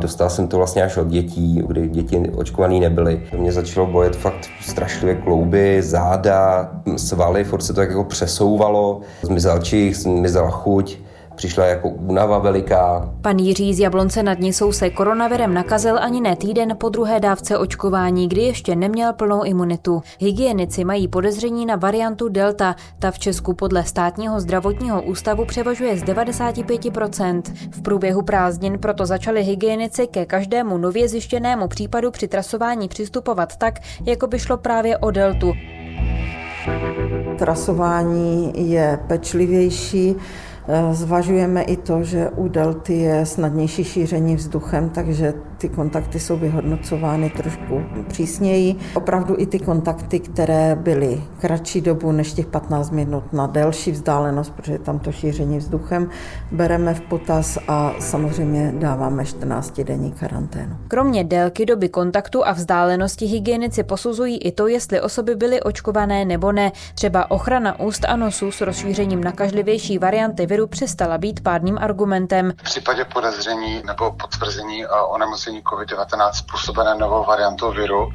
Dostal 0.00 0.30
jsem 0.30 0.48
to 0.48 0.56
vlastně 0.56 0.82
až 0.82 0.96
od 0.96 1.08
dětí, 1.08 1.62
kdy 1.66 1.88
děti 1.88 2.18
očkovaný 2.18 2.80
nebyly. 2.80 3.22
Mě 3.38 3.52
začalo 3.52 3.86
bojet 3.86 4.16
fakt 4.16 4.48
strašlivě 4.60 5.14
klouby, 5.14 5.82
záda, 5.82 6.70
svaly, 6.96 7.44
furt 7.44 7.62
se 7.62 7.72
to 7.72 7.80
jako 7.80 8.04
přesouvalo, 8.04 9.00
zmizel 9.22 9.58
čich, 9.58 9.96
zmizela 9.96 10.50
chuť 10.50 10.98
přišla 11.40 11.66
jako 11.66 11.88
únava 11.88 12.38
veliká. 12.38 13.14
Pan 13.20 13.38
Jiří 13.38 13.74
z 13.74 13.80
Jablonce 13.80 14.22
nad 14.22 14.38
Nisou 14.38 14.72
se 14.72 14.90
koronavirem 14.90 15.54
nakazil 15.54 15.98
ani 15.98 16.20
ne 16.20 16.36
týden 16.36 16.76
po 16.78 16.88
druhé 16.88 17.20
dávce 17.20 17.58
očkování, 17.58 18.28
kdy 18.28 18.40
ještě 18.40 18.76
neměl 18.76 19.12
plnou 19.12 19.44
imunitu. 19.44 20.02
Hygienici 20.18 20.84
mají 20.84 21.08
podezření 21.08 21.66
na 21.66 21.76
variantu 21.76 22.28
Delta. 22.28 22.76
Ta 22.98 23.10
v 23.10 23.18
Česku 23.18 23.54
podle 23.54 23.84
státního 23.84 24.40
zdravotního 24.40 25.02
ústavu 25.02 25.44
převažuje 25.44 25.96
z 25.96 26.02
95%. 26.02 27.42
V 27.70 27.82
průběhu 27.82 28.22
prázdnin 28.22 28.78
proto 28.78 29.06
začali 29.06 29.42
hygienici 29.42 30.06
ke 30.06 30.26
každému 30.26 30.78
nově 30.78 31.08
zjištěnému 31.08 31.68
případu 31.68 32.10
při 32.10 32.28
trasování 32.28 32.88
přistupovat 32.88 33.56
tak, 33.56 33.74
jako 34.06 34.26
by 34.26 34.38
šlo 34.38 34.56
právě 34.56 34.98
o 34.98 35.10
Deltu. 35.10 35.52
Trasování 37.38 38.52
je 38.70 38.98
pečlivější, 39.06 40.16
zvažujeme 40.92 41.62
i 41.62 41.76
to, 41.76 42.04
že 42.04 42.30
u 42.30 42.48
delty 42.48 42.94
je 42.94 43.26
snadnější 43.26 43.84
šíření 43.84 44.36
vzduchem, 44.36 44.90
takže 44.90 45.34
ty 45.60 45.68
kontakty 45.68 46.20
jsou 46.20 46.36
vyhodnocovány 46.36 47.30
trošku 47.30 47.82
přísněji. 48.08 48.76
Opravdu 48.94 49.34
i 49.38 49.46
ty 49.46 49.58
kontakty, 49.58 50.20
které 50.20 50.76
byly 50.76 51.22
kratší 51.40 51.80
dobu 51.80 52.12
než 52.12 52.32
těch 52.32 52.46
15 52.46 52.90
minut 52.90 53.32
na 53.32 53.46
delší 53.46 53.90
vzdálenost, 53.92 54.50
protože 54.50 54.78
tam 54.78 54.98
to 54.98 55.12
šíření 55.12 55.58
vzduchem, 55.58 56.10
bereme 56.50 56.94
v 56.94 57.00
potaz 57.00 57.58
a 57.68 57.92
samozřejmě 58.00 58.72
dáváme 58.78 59.24
14 59.24 59.80
denní 59.80 60.12
karanténu. 60.12 60.76
Kromě 60.88 61.24
délky 61.24 61.66
doby 61.66 61.88
kontaktu 61.88 62.46
a 62.46 62.52
vzdálenosti 62.52 63.26
hygienici 63.26 63.82
posuzují 63.82 64.38
i 64.38 64.52
to, 64.52 64.66
jestli 64.66 65.00
osoby 65.00 65.34
byly 65.34 65.62
očkované 65.62 66.24
nebo 66.24 66.52
ne. 66.52 66.72
Třeba 66.94 67.30
ochrana 67.30 67.80
úst 67.80 68.04
a 68.08 68.16
nosu 68.16 68.50
s 68.50 68.60
rozšířením 68.60 69.24
nakažlivější 69.24 69.98
varianty 69.98 70.46
viru 70.46 70.66
přestala 70.66 71.18
být 71.18 71.40
pádným 71.40 71.78
argumentem. 71.78 72.52
V 72.56 72.62
případě 72.62 73.04
podezření 73.04 73.82
nebo 73.86 74.12
potvrzení 74.12 74.86
onemocnění 75.50 75.62
COVID-19 75.62 76.32
způsobené 76.32 76.94
novou 76.94 77.24
variantou 77.24 77.72
viru 77.72 78.08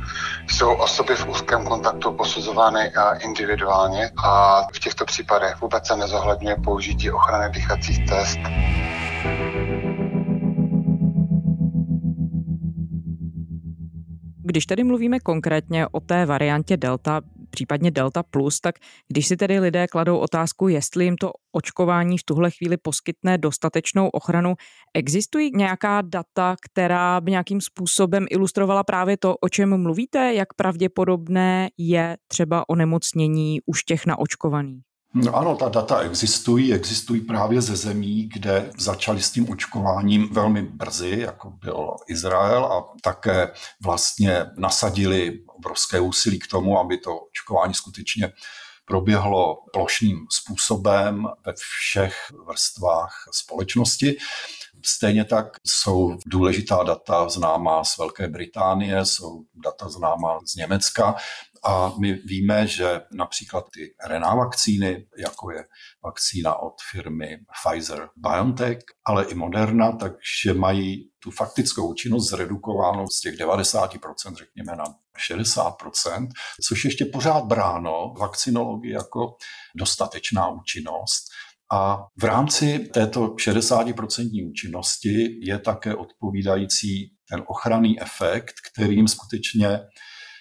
jsou 0.48 0.74
osoby 0.74 1.16
v 1.16 1.30
úzkém 1.30 1.66
kontaktu 1.66 2.12
posuzovány 2.12 2.92
individuálně 3.20 4.10
a 4.24 4.62
v 4.74 4.80
těchto 4.80 5.06
případech 5.06 5.62
vůbec 5.62 5.88
se 5.88 5.96
nezohledňuje 5.96 6.56
použití 6.64 7.12
ochrany 7.12 7.54
dýchacích 7.54 8.10
test. 8.10 8.40
Když 14.48 14.66
tedy 14.66 14.84
mluvíme 14.84 15.20
konkrétně 15.20 15.88
o 15.88 16.00
té 16.00 16.26
variantě 16.26 16.78
Delta, 16.78 17.22
případně 17.56 17.92
Delta 17.92 18.24
Plus, 18.24 18.60
tak 18.60 18.76
když 19.08 19.28
si 19.28 19.38
tedy 19.38 19.60
lidé 19.60 19.88
kladou 19.88 20.18
otázku, 20.18 20.68
jestli 20.68 21.06
jim 21.06 21.18
to 21.18 21.32
očkování 21.52 22.18
v 22.18 22.24
tuhle 22.24 22.52
chvíli 22.52 22.78
poskytne 22.78 23.38
dostatečnou 23.38 24.08
ochranu, 24.10 24.54
existují 24.94 25.52
nějaká 25.56 26.02
data, 26.02 26.56
která 26.62 27.22
by 27.22 27.32
nějakým 27.32 27.62
způsobem 27.62 28.26
ilustrovala 28.30 28.84
právě 28.84 29.18
to, 29.18 29.38
o 29.38 29.50
čem 29.50 29.82
mluvíte, 29.82 30.34
jak 30.34 30.54
pravděpodobné 30.54 31.70
je 31.78 32.18
třeba 32.28 32.70
onemocnění 32.70 33.60
už 33.66 33.84
těch 33.84 34.06
naočkovaných? 34.06 34.95
No 35.18 35.36
ano, 35.36 35.56
ta 35.56 35.70
data 35.70 36.00
existují, 36.00 36.74
existují 36.74 37.22
právě 37.22 37.62
ze 37.62 37.76
zemí, 37.76 38.30
kde 38.34 38.72
začali 38.78 39.22
s 39.22 39.32
tím 39.32 39.50
očkováním 39.50 40.34
velmi 40.34 40.62
brzy, 40.62 41.20
jako 41.20 41.50
byl 41.50 41.96
Izrael 42.08 42.66
a 42.66 42.94
také 43.02 43.52
vlastně 43.84 44.46
nasadili 44.58 45.40
obrovské 45.48 46.00
úsilí 46.00 46.40
k 46.40 46.48
tomu, 46.48 46.80
aby 46.80 46.98
to 46.98 47.18
očkování 47.18 47.74
skutečně 47.74 48.32
proběhlo 48.86 49.58
plošným 49.74 50.28
způsobem 50.32 51.28
ve 51.46 51.54
všech 51.58 52.16
vrstvách 52.48 53.14
společnosti. 53.32 54.18
Stejně 54.86 55.26
tak 55.26 55.58
jsou 55.64 56.18
důležitá 56.26 56.84
data 56.84 57.30
známá 57.30 57.84
z 57.84 57.98
Velké 57.98 58.28
Británie, 58.28 59.06
jsou 59.06 59.44
data 59.56 59.90
známá 59.90 60.40
z 60.46 60.56
Německa 60.56 61.16
a 61.64 61.94
my 62.00 62.14
víme, 62.14 62.68
že 62.68 63.02
například 63.12 63.66
ty 63.74 63.96
RNA 64.08 64.36
vakcíny, 64.36 65.08
jako 65.18 65.52
je 65.52 65.66
vakcína 66.06 66.56
od 66.56 66.74
firmy 66.92 67.38
Pfizer 67.64 68.10
BioNTech, 68.16 68.78
ale 69.08 69.26
i 69.26 69.36
Moderna, 69.36 69.92
takže 69.92 70.54
mají 70.54 71.10
tu 71.20 71.32
faktickou 71.32 71.90
účinnost 71.92 72.30
zredukováno 72.30 73.06
z 73.08 73.20
těch 73.20 73.36
90%, 73.36 74.36
řekněme, 74.36 74.76
na 74.76 74.86
60%, 75.30 76.28
což 76.68 76.86
ještě 76.86 77.06
pořád 77.06 77.46
bráno 77.46 78.14
vakcinologii 78.20 78.92
jako 78.92 79.36
dostatečná 79.76 80.50
účinnost. 80.50 81.24
A 81.72 81.98
v 82.18 82.24
rámci 82.24 82.80
této 82.80 83.28
60% 83.28 84.50
účinnosti 84.50 85.40
je 85.42 85.60
také 85.60 85.96
odpovídající 85.96 87.12
ten 87.30 87.44
ochranný 87.48 88.02
efekt, 88.02 88.54
kterým 88.72 89.08
skutečně 89.08 89.80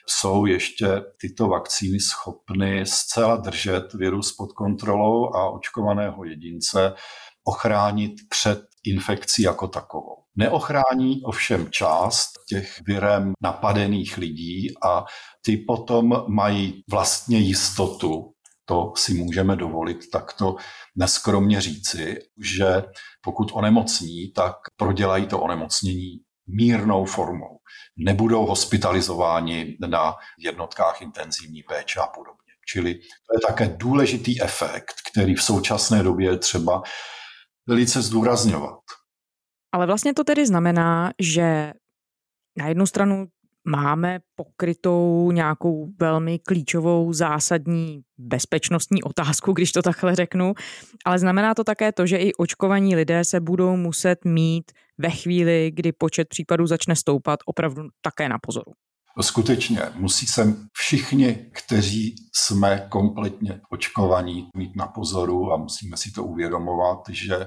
jsou 0.06 0.46
ještě 0.46 0.86
tyto 1.20 1.48
vakcíny 1.48 2.00
schopny 2.00 2.86
zcela 2.86 3.36
držet 3.36 3.94
virus 3.94 4.32
pod 4.32 4.52
kontrolou 4.52 5.34
a 5.34 5.50
očkovaného 5.50 6.24
jedince 6.24 6.94
ochránit 7.44 8.12
před 8.28 8.60
infekcí 8.84 9.42
jako 9.42 9.68
takovou. 9.68 10.24
Neochrání 10.36 11.22
ovšem 11.24 11.70
část 11.70 12.30
těch 12.48 12.80
virem 12.86 13.32
napadených 13.42 14.16
lidí 14.16 14.74
a 14.84 15.04
ty 15.44 15.56
potom 15.56 16.24
mají 16.28 16.82
vlastně 16.90 17.38
jistotu, 17.38 18.34
to 18.64 18.92
si 18.96 19.14
můžeme 19.14 19.56
dovolit 19.56 20.10
takto 20.12 20.56
neskromně 20.96 21.60
říci, 21.60 22.18
že 22.38 22.82
pokud 23.22 23.50
onemocní, 23.52 24.32
tak 24.32 24.54
prodělají 24.76 25.26
to 25.26 25.40
onemocnění 25.40 26.20
mírnou 26.46 27.04
formou. 27.04 27.53
Nebudou 27.96 28.46
hospitalizováni 28.46 29.76
na 29.88 30.16
jednotkách 30.38 31.02
intenzivní 31.02 31.62
péče 31.62 32.00
a 32.00 32.06
podobně. 32.06 32.52
Čili 32.66 32.94
to 32.94 33.34
je 33.34 33.40
také 33.48 33.76
důležitý 33.76 34.42
efekt, 34.42 34.94
který 35.12 35.34
v 35.34 35.42
současné 35.42 36.02
době 36.02 36.30
je 36.30 36.38
třeba 36.38 36.82
velice 37.66 38.02
zdůrazňovat. 38.02 38.80
Ale 39.72 39.86
vlastně 39.86 40.14
to 40.14 40.24
tedy 40.24 40.46
znamená, 40.46 41.10
že 41.20 41.72
na 42.58 42.68
jednu 42.68 42.86
stranu 42.86 43.26
máme 43.64 44.18
pokrytou 44.34 45.30
nějakou 45.30 45.88
velmi 46.00 46.38
klíčovou 46.38 47.12
zásadní 47.12 48.02
bezpečnostní 48.18 49.02
otázku, 49.02 49.52
když 49.52 49.72
to 49.72 49.82
takhle 49.82 50.14
řeknu, 50.14 50.54
ale 51.04 51.18
znamená 51.18 51.54
to 51.54 51.64
také 51.64 51.92
to, 51.92 52.06
že 52.06 52.16
i 52.16 52.34
očkovaní 52.34 52.96
lidé 52.96 53.24
se 53.24 53.40
budou 53.40 53.76
muset 53.76 54.24
mít 54.24 54.72
ve 54.98 55.10
chvíli, 55.10 55.70
kdy 55.74 55.92
počet 55.92 56.28
případů 56.28 56.66
začne 56.66 56.96
stoupat, 56.96 57.40
opravdu 57.46 57.82
také 58.02 58.28
na 58.28 58.38
pozoru. 58.38 58.72
Skutečně 59.20 59.80
musí 59.94 60.26
se 60.26 60.56
všichni, 60.72 61.50
kteří 61.52 62.14
jsme 62.32 62.86
kompletně 62.88 63.60
očkovaní, 63.70 64.48
mít 64.56 64.76
na 64.76 64.86
pozoru 64.86 65.52
a 65.52 65.56
musíme 65.56 65.96
si 65.96 66.10
to 66.10 66.24
uvědomovat, 66.24 66.98
že 67.10 67.46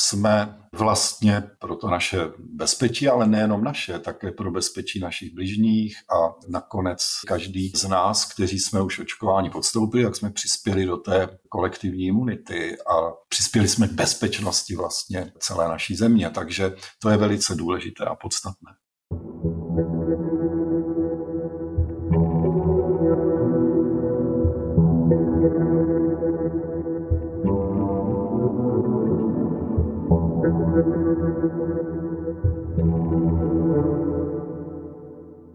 jsme 0.00 0.58
vlastně 0.72 1.42
pro 1.58 1.76
to 1.76 1.90
naše 1.90 2.18
bezpečí, 2.38 3.08
ale 3.08 3.26
nejenom 3.26 3.64
naše, 3.64 3.98
také 3.98 4.30
pro 4.32 4.50
bezpečí 4.50 5.00
našich 5.00 5.34
bližních 5.34 5.96
a 5.96 6.34
nakonec 6.48 7.00
každý 7.26 7.72
z 7.76 7.84
nás, 7.84 8.24
kteří 8.24 8.58
jsme 8.58 8.82
už 8.82 8.98
očkování 8.98 9.50
podstoupili, 9.50 10.02
jak 10.02 10.16
jsme 10.16 10.30
přispěli 10.30 10.86
do 10.86 10.96
té 10.96 11.38
kolektivní 11.48 12.06
imunity 12.06 12.76
a 12.78 13.12
přispěli 13.28 13.68
jsme 13.68 13.88
k 13.88 13.92
bezpečnosti 13.92 14.76
vlastně 14.76 15.32
celé 15.38 15.68
naší 15.68 15.96
země. 15.96 16.30
Takže 16.30 16.74
to 17.02 17.10
je 17.10 17.16
velice 17.16 17.54
důležité 17.54 18.04
a 18.04 18.14
podstatné. 18.14 18.72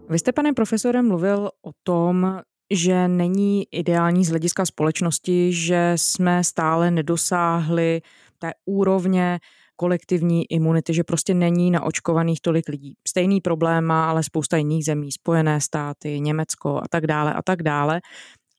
Vy 0.08 0.18
jste, 0.18 0.32
pane 0.32 0.52
profesore, 0.52 1.02
mluvil 1.02 1.50
o 1.62 1.70
tom, 1.82 2.40
že 2.72 3.08
není 3.08 3.64
ideální 3.72 4.24
z 4.24 4.28
hlediska 4.28 4.66
společnosti, 4.66 5.52
že 5.52 5.92
jsme 5.96 6.44
stále 6.44 6.90
nedosáhli 6.90 8.00
té 8.38 8.52
úrovně 8.64 9.38
kolektivní 9.76 10.52
imunity, 10.52 10.94
že 10.94 11.04
prostě 11.04 11.34
není 11.34 11.70
naočkovaných 11.70 12.40
tolik 12.40 12.68
lidí. 12.68 12.94
Stejný 13.08 13.40
problém 13.40 13.84
má 13.84 14.10
ale 14.10 14.22
spousta 14.22 14.56
jiných 14.56 14.84
zemí, 14.84 15.12
Spojené 15.12 15.60
státy, 15.60 16.20
Německo 16.20 16.76
a 16.76 16.84
tak 16.90 17.06
dále 17.06 17.34
a 17.34 17.42
tak 17.42 17.62
dále. 17.62 18.00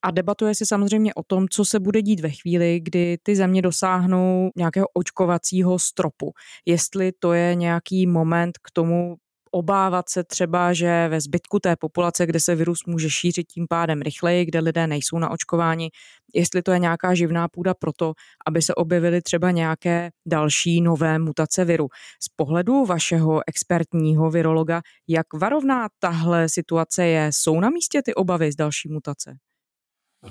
A 0.04 0.10
debatuje 0.10 0.54
se 0.54 0.66
samozřejmě 0.66 1.14
o 1.14 1.22
tom, 1.22 1.48
co 1.48 1.64
se 1.64 1.80
bude 1.80 2.02
dít 2.02 2.20
ve 2.20 2.30
chvíli, 2.30 2.80
kdy 2.82 3.18
ty 3.22 3.36
země 3.36 3.62
dosáhnou 3.62 4.50
nějakého 4.56 4.86
očkovacího 4.94 5.78
stropu. 5.78 6.32
Jestli 6.66 7.12
to 7.12 7.32
je 7.32 7.54
nějaký 7.54 8.06
moment 8.06 8.58
k 8.58 8.70
tomu 8.70 9.16
obávat 9.56 10.08
se 10.08 10.24
třeba, 10.24 10.72
že 10.72 11.08
ve 11.08 11.20
zbytku 11.20 11.58
té 11.58 11.76
populace, 11.76 12.26
kde 12.26 12.40
se 12.40 12.54
virus 12.54 12.78
může 12.86 13.10
šířit 13.10 13.46
tím 13.46 13.66
pádem 13.68 14.02
rychleji, 14.02 14.44
kde 14.44 14.60
lidé 14.60 14.86
nejsou 14.86 15.18
na 15.18 15.30
očkování, 15.30 15.88
jestli 16.34 16.62
to 16.62 16.72
je 16.72 16.78
nějaká 16.78 17.14
živná 17.14 17.48
půda 17.48 17.74
pro 17.74 17.92
to, 17.92 18.12
aby 18.46 18.62
se 18.62 18.74
objevily 18.74 19.22
třeba 19.22 19.50
nějaké 19.50 20.10
další 20.26 20.80
nové 20.80 21.18
mutace 21.18 21.64
viru. 21.64 21.88
Z 22.22 22.28
pohledu 22.36 22.84
vašeho 22.84 23.42
expertního 23.46 24.30
virologa, 24.30 24.82
jak 25.08 25.26
varovná 25.34 25.88
tahle 25.98 26.48
situace 26.48 27.06
je? 27.06 27.30
Jsou 27.32 27.60
na 27.60 27.70
místě 27.70 28.02
ty 28.02 28.14
obavy 28.14 28.52
z 28.52 28.56
další 28.56 28.88
mutace? 28.88 29.36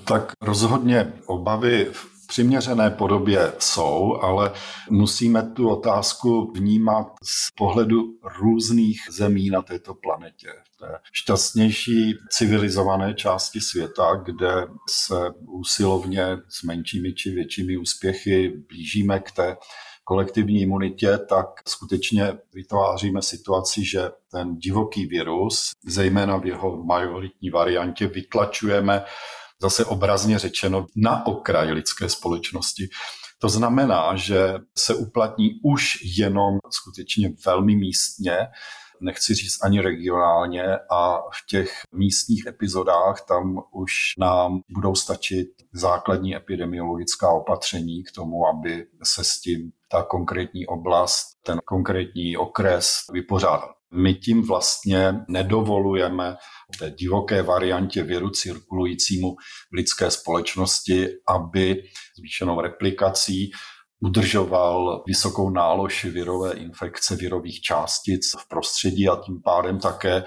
Tak 0.04 0.32
rozhodně 0.42 1.14
obavy 1.25 1.88
v 1.92 2.16
přiměřené 2.28 2.90
podobě 2.90 3.54
jsou, 3.60 4.20
ale 4.22 4.52
musíme 4.90 5.44
tu 5.44 5.70
otázku 5.70 6.52
vnímat 6.56 7.08
z 7.24 7.52
pohledu 7.52 8.04
různých 8.40 9.02
zemí 9.12 9.50
na 9.50 9.62
této 9.62 9.94
planetě. 9.94 10.48
V 10.74 10.78
té 10.78 11.00
šťastnější 11.14 12.14
civilizované 12.30 13.14
části 13.14 13.62
světa, 13.62 14.22
kde 14.25 14.68
se 14.90 15.16
úsilovně 15.48 16.25
s 16.50 16.64
menšími 16.64 17.14
či 17.14 17.29
většími 17.29 17.77
úspěchy 17.77 18.53
blížíme 18.70 19.20
k 19.20 19.31
té 19.31 19.58
kolektivní 20.03 20.62
imunitě, 20.62 21.18
tak 21.29 21.48
skutečně 21.68 22.34
vytváříme 22.53 23.22
situaci, 23.22 23.86
že 23.86 24.10
ten 24.31 24.55
divoký 24.55 25.05
virus, 25.05 25.72
zejména 25.86 26.38
v 26.38 26.46
jeho 26.46 26.84
majoritní 26.84 27.50
variantě, 27.50 28.08
vytlačujeme 28.08 29.03
zase 29.66 29.86
obrazně 29.86 30.40
řečeno 30.40 30.86
na 30.96 31.25
okraj 31.25 31.72
lidské 31.72 32.10
společnosti. 32.10 32.90
To 33.40 33.50
znamená, 33.50 34.16
že 34.16 34.54
se 34.78 34.96
uplatní 34.96 35.50
už 35.64 35.98
jenom 36.18 36.58
skutečně 36.70 37.34
velmi 37.46 37.75
místně, 37.75 38.38
nechci 39.01 39.34
říct 39.34 39.64
ani 39.64 39.82
regionálně 39.82 40.64
a 40.92 41.18
v 41.18 41.46
těch 41.50 41.82
místních 41.92 42.46
epizodách 42.48 43.25
tam 43.28 43.60
už 43.72 43.92
nám 44.20 44.62
budou 44.70 44.96
stačit 44.96 45.48
základní 45.74 46.36
epidemiologická 46.36 47.32
opatření 47.32 48.04
k 48.04 48.12
tomu, 48.12 48.48
aby 48.48 48.88
se 49.04 49.24
s 49.24 49.40
tím 49.40 49.72
ta 49.92 50.04
konkrétní 50.04 50.68
oblast, 50.68 51.28
ten 51.44 51.60
konkrétní 51.66 52.38
okres 52.38 52.90
vypořádal. 53.14 53.75
My 53.94 54.14
tím 54.14 54.48
vlastně 54.48 55.14
nedovolujeme 55.28 56.36
té 56.80 56.92
divoké 56.92 57.42
variantě 57.42 58.04
viru 58.04 58.30
cirkulujícímu 58.30 59.36
v 59.72 59.76
lidské 59.76 60.12
společnosti, 60.12 61.08
aby 61.28 61.84
zvýšenou 62.20 62.62
replikací 62.62 63.52
udržoval 64.00 65.04
vysokou 65.08 65.50
nálož 65.50 66.06
virové 66.06 66.54
infekce 66.54 67.16
virových 67.16 67.62
částic 67.62 68.32
v 68.40 68.48
prostředí 68.48 69.10
a 69.10 69.22
tím 69.26 69.42
pádem 69.42 69.80
také 69.80 70.24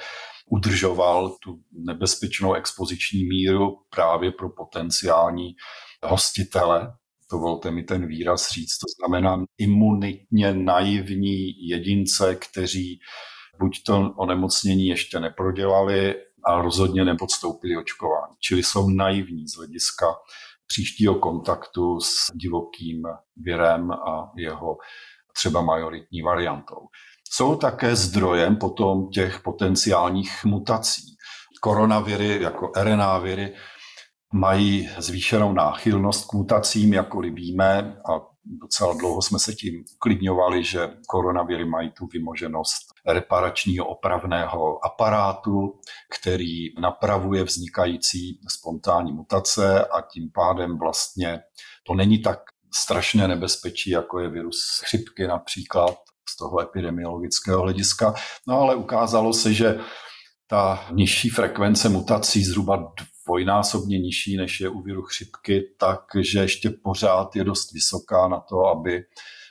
udržoval 0.51 1.37
tu 1.43 1.61
nebezpečnou 1.73 2.55
expoziční 2.55 3.25
míru 3.25 3.77
právě 3.91 4.33
pro 4.33 4.51
potenciální 4.51 5.55
hostitele. 6.03 6.93
Dovolte 7.33 7.71
mi 7.71 7.83
ten 7.83 8.07
výraz 8.07 8.51
říct, 8.51 8.79
to 8.79 8.87
znamená 8.99 9.45
imunitně 9.59 10.55
naivní 10.55 11.69
jedince, 11.69 12.35
kteří 12.35 13.01
buď 13.59 13.83
to 13.87 14.13
onemocnění 14.17 14.87
ještě 14.87 15.21
neprodělali 15.21 16.15
a 16.45 16.63
rozhodně 16.63 17.05
nepodstoupili 17.05 17.77
očkování. 17.77 18.35
Čili 18.41 18.63
jsou 18.63 18.91
naivní 18.91 19.49
z 19.49 19.57
hlediska 19.57 20.07
příštího 20.67 21.15
kontaktu 21.15 22.01
s 22.01 22.27
divokým 22.35 23.03
virem 23.37 23.91
a 23.91 24.33
jeho 24.37 24.77
třeba 25.35 25.61
majoritní 25.61 26.23
variantou. 26.23 26.81
Jsou 27.31 27.57
také 27.57 27.97
zdrojem 27.97 28.57
potom 28.57 29.11
těch 29.11 29.41
potenciálních 29.41 30.45
mutací. 30.45 31.03
Koronaviry 31.61 32.43
jako 32.43 32.73
RNA 32.83 33.19
viry 33.19 33.55
mají 34.33 34.89
zvýšenou 34.99 35.53
náchylnost 35.53 36.31
k 36.31 36.33
mutacím, 36.33 36.95
jako 36.95 37.21
víme, 37.21 37.97
a 38.11 38.21
docela 38.45 38.95
dlouho 38.95 39.23
jsme 39.23 39.39
se 39.39 39.53
tím 39.53 39.85
uklidňovali, 39.95 40.65
že 40.65 40.91
koronaviry 41.07 41.65
mají 41.65 41.91
tu 41.91 42.07
vymoženost 42.13 42.83
reparačního 43.07 43.87
opravného 43.87 44.85
aparátu, 44.85 45.81
který 46.19 46.81
napravuje 46.81 47.45
vznikající 47.45 48.41
spontánní 48.49 49.13
mutace 49.13 49.85
a 49.85 50.01
tím 50.01 50.31
pádem 50.35 50.79
vlastně 50.79 51.41
to 51.87 51.95
není 51.95 52.19
tak 52.19 52.39
strašné 52.75 53.29
nebezpečí, 53.29 53.91
jako 53.91 54.21
je 54.21 54.29
virus 54.29 54.81
chřipky 54.85 55.27
například 55.27 55.97
z 56.29 56.37
toho 56.37 56.61
epidemiologického 56.61 57.63
hlediska. 57.63 58.15
No 58.49 58.61
ale 58.61 58.77
ukázalo 58.77 59.33
se, 59.33 59.53
že 59.55 59.79
ta 60.47 60.87
nižší 60.93 61.31
frekvence 61.31 61.89
mutací, 61.89 62.45
zhruba 62.45 62.93
dvojnásobně 63.29 63.99
nižší, 63.99 64.37
než 64.37 64.61
je 64.61 64.69
u 64.69 64.83
viru 64.83 65.03
chřipky, 65.03 65.65
takže 65.79 66.41
ještě 66.41 66.71
pořád 66.71 67.37
je 67.37 67.45
dost 67.45 67.73
vysoká 67.73 68.29
na 68.29 68.41
to, 68.41 68.67
aby 68.67 69.05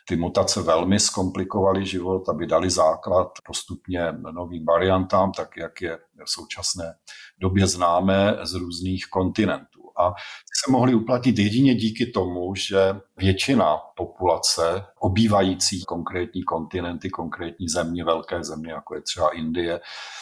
ty 0.08 0.16
mutace 0.16 0.62
velmi 0.62 1.00
zkomplikovaly 1.00 1.86
život, 1.86 2.30
aby 2.30 2.48
dali 2.48 2.70
základ 2.70 3.28
postupně 3.46 4.12
novým 4.32 4.66
variantám, 4.66 5.32
tak 5.32 5.58
jak 5.58 5.82
je 5.82 5.98
v 6.26 6.30
současné 6.30 6.96
době 7.42 7.68
známé 7.68 8.38
z 8.44 8.54
různých 8.54 9.06
kontinentů. 9.06 9.78
A 10.00 10.12
ty 10.12 10.54
se 10.66 10.72
mohly 10.72 10.96
uplatit 10.96 11.40
jedině 11.40 11.76
díky 11.76 12.06
tomu, 12.06 12.56
že 12.56 12.78
většina 13.18 13.78
populace 13.96 14.86
obývající 15.00 15.84
konkrétní 15.84 16.44
kontinenty, 16.44 17.10
konkrétní 17.10 17.68
země, 17.68 18.04
velké 18.04 18.44
země, 18.44 18.72
jako 18.72 18.96
je 18.96 19.02
třeba 19.02 19.30
Indie, 19.30 19.80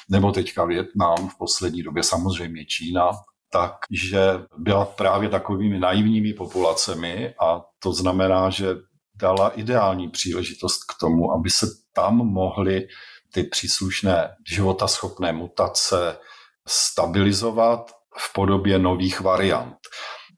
nebo 0.09 0.31
teďka 0.31 0.65
Větnam, 0.65 1.29
v 1.29 1.37
poslední 1.37 1.83
době 1.83 2.03
samozřejmě 2.03 2.65
Čína, 2.65 3.11
tak, 3.55 3.75
že 3.91 4.19
byla 4.57 4.85
právě 4.85 5.29
takovými 5.29 5.79
naivními 5.79 6.33
populacemi 6.33 7.33
a 7.41 7.61
to 7.79 7.93
znamená, 7.93 8.49
že 8.49 8.67
dala 9.15 9.49
ideální 9.49 10.09
příležitost 10.09 10.83
k 10.83 10.99
tomu, 10.99 11.31
aby 11.31 11.49
se 11.49 11.67
tam 11.93 12.15
mohly 12.15 12.87
ty 13.33 13.43
příslušné 13.43 14.35
životaschopné 14.47 15.33
mutace 15.33 16.17
stabilizovat 16.67 17.91
v 18.17 18.33
podobě 18.33 18.79
nových 18.79 19.21
variant. 19.21 19.77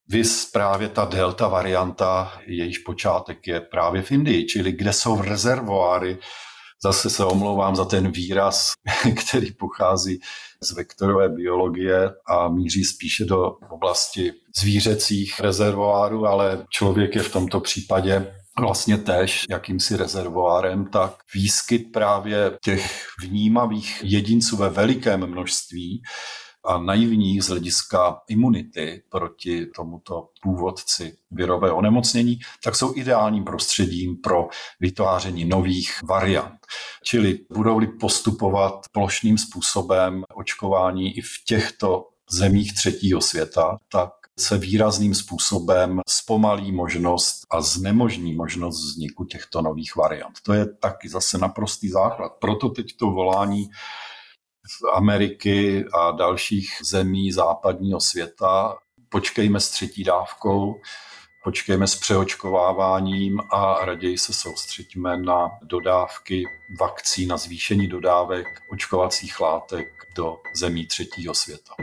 Vys 0.08 0.52
právě 0.52 0.90
ta 0.90 1.06
delta 1.06 1.48
varianta, 1.48 2.34
jejíž 2.46 2.78
počátek 2.78 3.48
je 3.48 3.62
právě 3.62 4.02
v 4.02 4.12
Indii, 4.12 4.46
čili 4.46 4.72
kde 4.72 4.94
jsou 4.94 5.22
rezervoáry, 5.22 6.18
zase 6.84 7.10
se 7.10 7.26
omlouvám 7.26 7.76
za 7.76 7.86
ten 7.86 8.12
výraz, 8.12 8.72
který 9.28 9.54
pochází 9.54 10.20
z 10.64 10.72
vektorové 10.72 11.30
biologie 11.30 12.10
a 12.28 12.50
míří 12.50 12.84
spíše 12.84 13.26
do 13.26 13.52
oblasti 13.70 14.34
zvířecích 14.58 15.40
rezervoárů, 15.40 16.26
ale 16.26 16.66
člověk 16.70 17.16
je 17.16 17.24
v 17.24 17.32
tomto 17.32 17.60
případě 17.60 18.34
vlastně 18.60 18.98
též 18.98 19.46
jakýmsi 19.50 19.98
rezervoárem, 19.98 20.86
tak 20.86 21.16
výskyt 21.34 21.92
právě 21.94 22.52
těch 22.64 23.08
vnímavých 23.22 24.02
jedinců 24.04 24.58
ve 24.58 24.70
velikém 24.70 25.28
množství 25.28 26.02
a 26.68 26.78
naivních 26.78 27.44
z 27.44 27.48
hlediska 27.48 28.22
imunity 28.28 29.04
proti 29.10 29.66
tomuto 29.66 30.30
původci 30.42 31.18
virového 31.32 31.78
onemocnění, 31.78 32.40
tak 32.64 32.76
jsou 32.76 32.94
ideálním 32.96 33.44
prostředím 33.44 34.18
pro 34.18 34.48
vytváření 34.80 35.46
nových 35.46 36.04
variant. 36.04 36.60
Čili 37.04 37.40
budou-li 37.54 37.88
postupovat 37.88 38.86
plošným 38.92 39.38
způsobem 39.38 40.24
očkování 40.36 41.18
i 41.18 41.22
v 41.22 41.44
těchto 41.46 42.08
zemích 42.32 42.76
třetího 42.76 43.22
světa, 43.22 43.78
tak 43.92 44.10
se 44.40 44.58
výrazným 44.58 45.16
způsobem 45.16 46.02
zpomalí 46.08 46.72
možnost 46.72 47.46
a 47.50 47.62
znemožní 47.62 48.34
možnost 48.34 48.84
vzniku 48.84 49.26
těchto 49.26 49.62
nových 49.62 49.96
variant. 49.96 50.42
To 50.44 50.54
je 50.54 50.66
taky 50.66 51.10
zase 51.10 51.38
naprostý 51.38 51.90
základ. 51.90 52.32
Proto 52.40 52.70
teď 52.70 52.98
to 53.00 53.06
volání 53.06 53.70
Ameriky 54.94 55.86
a 55.94 56.12
dalších 56.12 56.70
zemí 56.84 57.32
západního 57.32 58.00
světa. 58.00 58.76
Počkejme 59.10 59.60
s 59.60 59.70
třetí 59.70 60.04
dávkou, 60.04 60.76
počkejme 61.44 61.88
s 61.88 61.96
přeočkováváním 61.96 63.40
a 63.52 63.86
raději 63.86 64.18
se 64.18 64.34
soustředíme 64.34 65.18
na 65.18 65.50
dodávky 65.64 66.44
vakcín, 66.80 67.30
na 67.30 67.38
zvýšení 67.38 67.88
dodávek 67.88 68.48
očkovacích 68.72 69.40
látek 69.40 69.88
do 70.16 70.36
zemí 70.56 70.88
třetího 70.88 71.34
světa. 71.34 71.74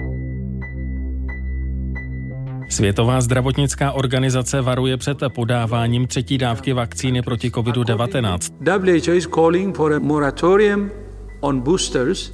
Světová 2.70 3.20
zdravotnická 3.20 3.92
organizace 3.92 4.60
varuje 4.60 4.96
před 4.96 5.18
podáváním 5.34 6.06
třetí 6.06 6.38
dávky 6.38 6.72
vakcíny 6.72 7.22
proti 7.22 7.50
COVID-19. 7.50 8.54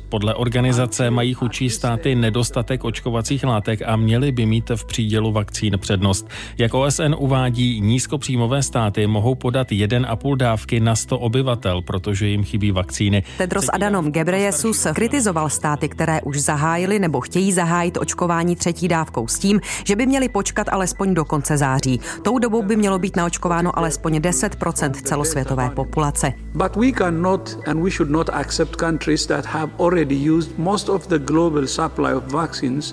Podle 0.08 0.34
organizace 0.34 1.10
mají 1.10 1.34
chudší 1.34 1.70
státy 1.70 2.14
nedostatek 2.14 2.84
očkovacích 2.84 3.44
látek 3.44 3.80
a 3.86 3.96
měly 3.96 4.32
by 4.32 4.46
mít 4.46 4.70
v 4.76 4.84
přídělu 4.84 5.32
vakcín 5.32 5.78
přednost. 5.78 6.28
Jak 6.58 6.74
OSN 6.74 7.14
uvádí, 7.18 7.80
nízkopříjmové 7.80 8.62
státy 8.62 9.06
mohou 9.06 9.34
podat 9.34 9.68
1,5 9.70 10.36
dávky 10.36 10.80
na 10.80 10.96
100 10.96 11.18
obyvatel, 11.18 11.82
protože 11.82 12.26
jim 12.26 12.44
chybí 12.44 12.70
vakcíny. 12.70 13.22
Tedros 13.38 13.66
Adhanom 13.72 14.12
Ghebreyesus 14.12 14.86
kritizoval 14.94 15.48
státy, 15.48 15.88
které 15.88 16.22
už 16.22 16.40
zahájily 16.40 16.98
nebo 16.98 17.20
chtějí 17.20 17.52
zahájit 17.52 17.96
očkování 17.96 18.56
třetí 18.56 18.88
dávkou 18.88 19.28
s 19.28 19.38
tím, 19.38 19.60
že 19.84 19.96
by 19.96 20.06
měli 20.06 20.28
počkat 20.28 20.68
alespoň 20.68 21.14
do 21.14 21.24
konce 21.24 21.56
září. 21.56 22.00
Tou 22.22 22.38
dobou 22.38 22.62
by 22.62 22.76
mělo 22.76 22.98
být 22.98 23.16
naočkováno 23.16 23.78
alespoň 23.78 24.16
10% 24.16 24.90
celosvětové 24.90 25.70
populace. 25.70 26.32
But 26.54 26.76
we 26.76 26.92
cannot 26.92 27.56
and 27.66 27.82
we 27.82 27.90
should 27.90 28.10
not 28.10 28.30
accept 28.32 28.76
countries 29.00 29.26
that 29.26 29.46
have 29.46 29.70
already 29.80 30.14
used 30.14 30.58
most 30.58 30.90
of 30.90 31.08
the 31.08 31.18
global 31.18 31.66
supply 31.66 32.12
of 32.12 32.24
vaccines, 32.24 32.92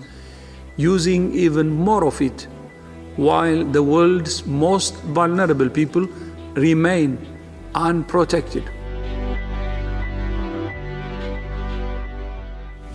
using 0.78 1.34
even 1.34 1.70
more 1.70 2.06
of 2.06 2.22
it, 2.22 2.48
while 3.18 3.66
the 3.66 3.84
world's 3.84 4.46
most 4.46 4.94
vulnerable 5.18 5.70
people 5.70 6.08
remain 6.54 7.18
unprotected. 7.76 8.64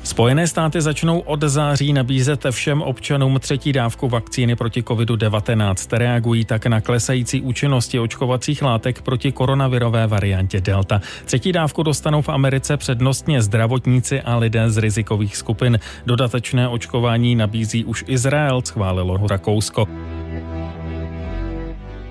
Spojené 0.04 0.46
státy 0.46 0.80
začnou 0.80 1.18
od 1.18 1.42
září 1.42 1.92
nabízet 1.92 2.46
všem 2.50 2.82
občanům 2.82 3.40
třetí 3.40 3.72
dávku 3.72 4.08
vakcíny 4.08 4.56
proti 4.56 4.82
COVID-19. 4.82 5.96
Reagují 5.96 6.44
tak 6.44 6.66
na 6.66 6.80
klesající 6.80 7.40
účinnosti 7.40 7.98
očkovacích 7.98 8.62
látek 8.62 9.02
proti 9.02 9.32
koronavirové 9.32 10.06
variantě 10.06 10.60
Delta. 10.60 11.00
Třetí 11.24 11.52
dávku 11.52 11.82
dostanou 11.82 12.22
v 12.22 12.28
Americe 12.28 12.76
přednostně 12.76 13.42
zdravotníci 13.42 14.20
a 14.20 14.36
lidé 14.36 14.70
z 14.70 14.78
rizikových 14.78 15.36
skupin. 15.36 15.78
Dodatečné 16.06 16.68
očkování 16.68 17.34
nabízí 17.34 17.84
už 17.84 18.04
Izrael, 18.06 18.62
schválilo 18.64 19.26
Rakousko. 19.26 19.88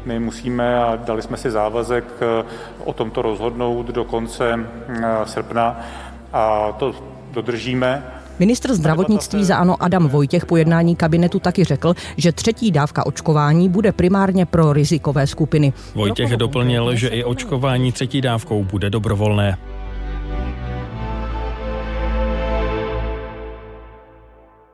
My 0.06 0.20
musíme 0.20 0.84
a 0.84 0.96
dali 0.96 1.22
jsme 1.22 1.38
si 1.38 1.52
závazek 1.52 2.06
eh, 2.22 2.44
o 2.86 2.94
tomto 2.94 3.22
rozhodnout 3.22 3.86
do 3.86 4.04
konce 4.04 4.54
eh, 4.54 5.04
srpna 5.26 5.80
a 6.34 6.72
to 6.72 7.11
dodržíme. 7.34 8.04
Ministr 8.40 8.74
zdravotnictví 8.74 9.46
za 9.46 9.58
ANO 9.58 9.84
Adam 9.84 10.08
Vojtěch 10.08 10.46
po 10.46 10.58
jednání 10.58 10.96
kabinetu 10.96 11.40
taky 11.40 11.64
řekl, 11.64 11.94
že 12.18 12.32
třetí 12.32 12.72
dávka 12.72 13.06
očkování 13.06 13.70
bude 13.70 13.92
primárně 13.92 14.46
pro 14.46 14.74
rizikové 14.74 15.28
skupiny. 15.28 15.74
Vojtěch 15.96 16.38
doplnil, 16.38 16.96
že 16.96 17.08
i 17.08 17.24
očkování 17.24 17.92
třetí 17.92 18.22
dávkou 18.22 18.64
bude 18.64 18.90
dobrovolné. 18.90 19.58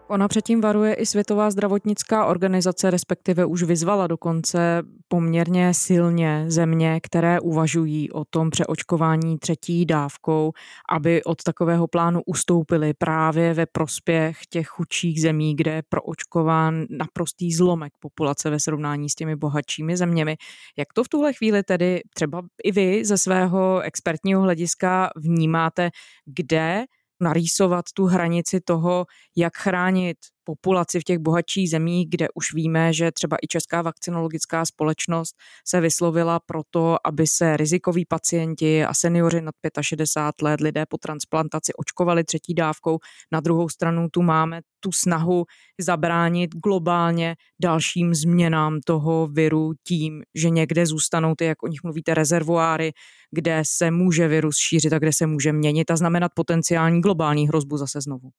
Ona 0.10 0.28
předtím 0.28 0.62
varuje 0.62 0.94
i 0.94 1.06
Světová 1.06 1.52
zdravotnická 1.52 2.26
organizace, 2.26 2.92
respektive 2.92 3.46
už 3.46 3.64
vyzvala 3.64 4.08
dokonce 4.08 4.84
poměrně 5.08 5.74
silně 5.74 6.46
země, 6.48 7.00
které 7.04 7.40
uvažují 7.40 8.12
o 8.12 8.26
tom 8.26 8.50
přeočkování 8.50 9.40
třetí 9.40 9.86
dávkou, 9.86 10.52
aby 10.92 11.24
od 11.24 11.44
takového 11.44 11.88
plánu 11.88 12.22
ustoupili 12.26 12.94
právě 12.94 13.54
ve 13.54 13.66
prospěch 13.66 14.38
těch 14.50 14.68
chudších 14.68 15.22
zemí, 15.22 15.56
kde 15.56 15.72
je 15.72 15.84
proočkován 15.90 16.86
naprostý 16.90 17.54
zlomek 17.54 17.94
populace 18.00 18.50
ve 18.50 18.60
srovnání 18.60 19.10
s 19.10 19.16
těmi 19.16 19.36
bohatšími 19.36 19.98
zeměmi. 19.98 20.36
Jak 20.78 20.94
to 20.94 21.04
v 21.04 21.10
tuhle 21.10 21.34
chvíli 21.34 21.64
tedy 21.64 22.02
třeba 22.14 22.42
i 22.64 22.72
vy 22.72 23.06
ze 23.06 23.18
svého 23.18 23.82
expertního 23.82 24.42
hlediska 24.42 25.10
vnímáte, 25.16 25.90
kde 26.26 26.86
narýsovat 27.20 27.86
tu 27.94 28.06
hranici 28.06 28.62
toho, 28.62 29.06
jak 29.36 29.58
chránit 29.58 30.18
populaci 30.48 31.00
v 31.00 31.04
těch 31.04 31.20
bohatších 31.20 31.70
zemích, 31.70 32.08
kde 32.10 32.28
už 32.36 32.54
víme, 32.54 32.94
že 32.94 33.12
třeba 33.12 33.38
i 33.44 33.48
Česká 33.48 33.82
vakcinologická 33.82 34.66
společnost 34.66 35.36
se 35.68 35.82
vyslovila 35.82 36.40
pro 36.40 36.62
to, 36.70 37.08
aby 37.08 37.28
se 37.28 37.58
rizikoví 37.58 38.06
pacienti 38.06 38.86
a 38.86 38.94
seniori 38.94 39.42
nad 39.42 39.56
65 39.82 40.46
let, 40.46 40.62
lidé 40.62 40.86
po 40.90 40.98
transplantaci 40.98 41.74
očkovali 41.74 42.24
třetí 42.24 42.54
dávkou. 42.54 42.98
Na 43.32 43.40
druhou 43.40 43.70
stranu 43.70 44.08
tu 44.12 44.22
máme 44.22 44.62
tu 44.80 44.92
snahu 44.92 45.46
zabránit 45.80 46.56
globálně 46.64 47.36
dalším 47.62 48.14
změnám 48.14 48.80
toho 48.86 49.28
viru 49.28 49.74
tím, 49.88 50.24
že 50.36 50.50
někde 50.50 50.86
zůstanou 50.86 51.36
ty, 51.36 51.46
jak 51.46 51.64
o 51.64 51.68
nich 51.68 51.84
mluvíte, 51.84 52.14
rezervoáry, 52.14 52.92
kde 53.32 53.62
se 53.66 53.92
může 53.92 54.28
virus 54.28 54.58
šířit 54.58 54.94
a 54.94 55.00
kde 55.00 55.14
se 55.14 55.28
může 55.28 55.54
měnit 55.54 55.92
a 55.92 55.96
znamenat 55.96 56.32
potenciální 56.36 57.02
globální 57.02 57.48
hrozbu 57.48 57.78
zase 57.78 58.02
znovu. 58.02 58.30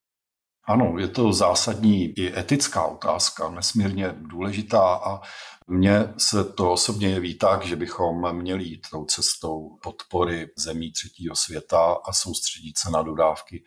Ano, 0.68 0.98
je 0.98 1.08
to 1.08 1.32
zásadní 1.32 2.04
i 2.04 2.38
etická 2.38 2.84
otázka, 2.84 3.50
nesmírně 3.50 4.14
důležitá 4.16 4.94
a 4.94 5.20
mně 5.66 6.14
se 6.18 6.44
to 6.44 6.72
osobně 6.72 7.08
jeví 7.08 7.38
tak, 7.38 7.66
že 7.66 7.76
bychom 7.76 8.32
měli 8.32 8.64
jít 8.64 8.86
tou 8.90 9.04
cestou 9.04 9.78
podpory 9.82 10.48
zemí 10.58 10.92
třetího 10.92 11.36
světa 11.36 11.96
a 12.04 12.12
soustředit 12.12 12.78
se 12.78 12.90
na 12.90 13.02
dodávky 13.02 13.64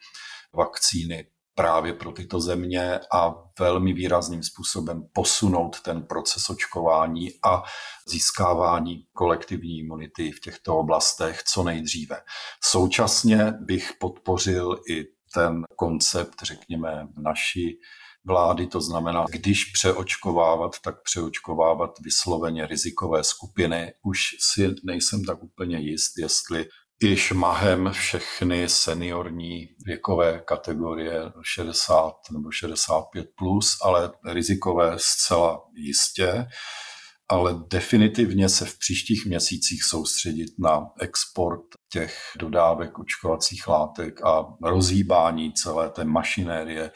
vakcíny 0.53 1.27
právě 1.55 1.93
pro 1.93 2.11
tyto 2.11 2.39
země 2.39 2.99
a 3.13 3.33
velmi 3.59 3.93
výrazným 3.93 4.43
způsobem 4.43 5.03
posunout 5.13 5.81
ten 5.81 6.03
proces 6.03 6.49
očkování 6.49 7.29
a 7.43 7.63
získávání 8.07 9.05
kolektivní 9.13 9.79
imunity 9.79 10.31
v 10.31 10.39
těchto 10.39 10.77
oblastech 10.77 11.43
co 11.43 11.63
nejdříve. 11.63 12.21
Současně 12.63 13.53
bych 13.59 13.93
podpořil 13.99 14.79
i 14.89 15.20
ten 15.33 15.63
koncept, 15.75 16.35
řekněme, 16.43 17.07
naší 17.17 17.79
vlády, 18.25 18.67
to 18.67 18.81
znamená, 18.81 19.25
když 19.29 19.65
přeočkovávat, 19.65 20.79
tak 20.79 21.03
přeočkovávat 21.03 21.99
vysloveně 21.99 22.67
rizikové 22.67 23.23
skupiny. 23.23 23.93
Už 24.03 24.19
si 24.39 24.75
nejsem 24.83 25.25
tak 25.25 25.43
úplně 25.43 25.77
jist, 25.79 26.17
jestli 26.17 26.65
i 27.03 27.17
šmahem 27.17 27.89
všechny 27.91 28.69
seniorní 28.69 29.67
věkové 29.85 30.41
kategorie 30.45 31.21
60 31.43 32.13
nebo 32.31 32.51
65 32.51 33.27
plus, 33.35 33.77
ale 33.81 34.11
rizikové 34.25 34.93
zcela 34.97 35.61
jistě 35.75 36.47
ale 37.31 37.63
definitivně 37.67 38.49
se 38.49 38.65
v 38.65 38.77
příštích 38.77 39.25
měsících 39.25 39.83
soustředit 39.83 40.59
na 40.59 40.87
export 40.99 41.65
těch 41.91 42.17
dodávek 42.39 42.99
očkovacích 42.99 43.67
látek 43.67 44.25
a 44.25 44.45
rozhýbání 44.63 45.53
celé 45.53 45.89
té 45.89 46.05
mašinérie 46.05 46.91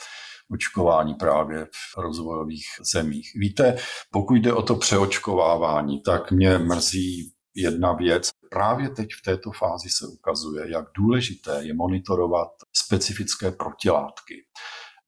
očkování 0.51 1.13
právě 1.13 1.65
v 1.65 1.97
rozvojových 1.97 2.65
zemích. 2.93 3.31
Víte, 3.35 3.77
pokud 4.11 4.35
jde 4.35 4.53
o 4.53 4.61
to 4.61 4.75
přeočkovávání, 4.75 6.01
tak 6.01 6.31
mě 6.31 6.57
mrzí 6.57 7.31
jedna 7.55 7.93
věc. 7.93 8.29
Právě 8.49 8.89
teď 8.89 9.09
v 9.19 9.21
této 9.25 9.51
fázi 9.51 9.89
se 9.89 10.07
ukazuje, 10.07 10.71
jak 10.71 10.85
důležité 10.97 11.59
je 11.63 11.73
monitorovat 11.73 12.49
specifické 12.73 13.51
protilátky 13.51 14.35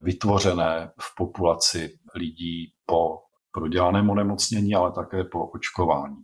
vytvořené 0.02 0.92
v 1.02 1.16
populaci 1.18 2.00
lidí 2.16 2.74
po 2.86 3.20
prodělaném 3.52 4.10
onemocnění, 4.10 4.76
ale 4.76 4.92
také 4.92 5.24
po 5.24 5.48
očkování. 5.48 6.18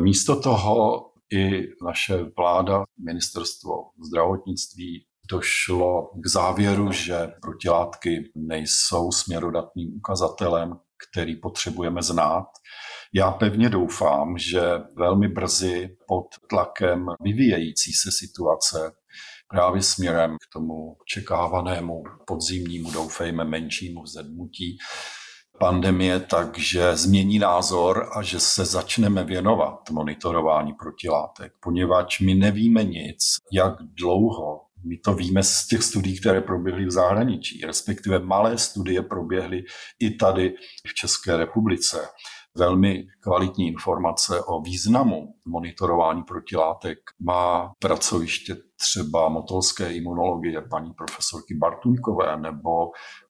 Místo 0.00 0.40
toho 0.40 1.13
i 1.32 1.68
naše 1.84 2.16
vláda, 2.36 2.84
ministerstvo 2.98 3.72
zdravotnictví 4.06 5.06
došlo 5.30 6.10
k 6.14 6.26
závěru, 6.26 6.92
že 6.92 7.32
protilátky 7.42 8.32
nejsou 8.36 9.12
směrodatným 9.12 9.96
ukazatelem, 9.96 10.76
který 11.10 11.36
potřebujeme 11.36 12.02
znát. 12.02 12.46
Já 13.14 13.30
pevně 13.30 13.68
doufám, 13.68 14.38
že 14.38 14.60
velmi 14.96 15.28
brzy 15.28 15.96
pod 16.08 16.26
tlakem 16.50 17.06
vyvíjející 17.20 17.92
se 17.92 18.10
situace 18.12 18.92
právě 19.48 19.82
směrem 19.82 20.36
k 20.36 20.52
tomu 20.52 20.96
očekávanému 21.02 22.02
podzimnímu, 22.26 22.90
doufejme, 22.90 23.44
menšímu 23.44 24.06
zedmutí, 24.06 24.78
pandemie, 25.58 26.20
takže 26.20 26.96
změní 26.96 27.38
názor 27.38 28.10
a 28.16 28.22
že 28.22 28.40
se 28.40 28.64
začneme 28.64 29.24
věnovat 29.24 29.90
monitorování 29.90 30.72
protilátek, 30.72 31.52
poněvadž 31.60 32.20
my 32.20 32.34
nevíme 32.34 32.84
nic, 32.84 33.36
jak 33.52 33.74
dlouho. 33.82 34.60
My 34.86 34.98
to 34.98 35.14
víme 35.14 35.42
z 35.42 35.66
těch 35.66 35.82
studií, 35.82 36.20
které 36.20 36.40
proběhly 36.40 36.86
v 36.86 36.90
zahraničí, 36.90 37.60
respektive 37.66 38.18
malé 38.18 38.58
studie 38.58 39.02
proběhly 39.02 39.64
i 40.00 40.10
tady 40.10 40.54
v 40.88 40.94
České 40.94 41.36
republice. 41.36 42.08
Velmi 42.56 43.06
kvalitní 43.20 43.66
informace 43.66 44.42
o 44.42 44.60
významu 44.60 45.34
monitorování 45.46 46.22
protilátek 46.22 46.98
má 47.20 47.72
pracoviště 47.78 48.56
třeba 48.84 49.28
motolské 49.28 49.92
imunologie 49.92 50.60
paní 50.60 50.92
profesorky 50.92 51.54
Bartuňkové 51.54 52.36
nebo 52.36 52.70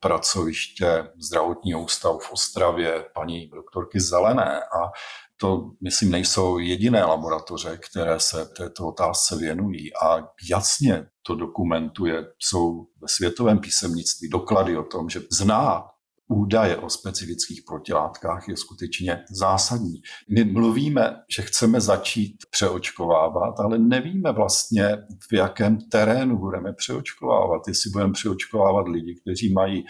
pracoviště 0.00 1.08
zdravotního 1.18 1.82
ústavu 1.82 2.18
v 2.18 2.32
Ostravě 2.32 3.04
paní 3.14 3.48
doktorky 3.48 4.00
Zelené. 4.00 4.60
A 4.60 4.90
to, 5.36 5.70
myslím, 5.82 6.10
nejsou 6.10 6.58
jediné 6.58 7.04
laboratoře, 7.04 7.78
které 7.90 8.20
se 8.20 8.46
této 8.46 8.88
otázce 8.88 9.36
věnují. 9.36 9.96
A 9.96 10.28
jasně 10.50 11.06
to 11.22 11.34
dokumentuje, 11.34 12.24
jsou 12.38 12.86
ve 13.00 13.08
světovém 13.08 13.58
písemnictví 13.58 14.28
doklady 14.28 14.76
o 14.76 14.82
tom, 14.82 15.08
že 15.08 15.20
znát 15.32 15.93
údaje 16.28 16.76
o 16.76 16.90
specifických 16.90 17.62
protilátkách 17.66 18.48
je 18.48 18.56
skutečně 18.56 19.24
zásadní. 19.30 20.02
My 20.30 20.44
mluvíme, 20.44 21.16
že 21.36 21.42
chceme 21.42 21.80
začít 21.80 22.36
přeočkovávat, 22.50 23.60
ale 23.60 23.78
nevíme 23.78 24.32
vlastně, 24.32 24.96
v 25.30 25.32
jakém 25.32 25.78
terénu 25.90 26.38
budeme 26.38 26.72
přeočkovávat. 26.72 27.68
Jestli 27.68 27.90
budeme 27.90 28.12
přeočkovávat 28.12 28.88
lidi, 28.88 29.14
kteří 29.22 29.52
mají 29.52 29.84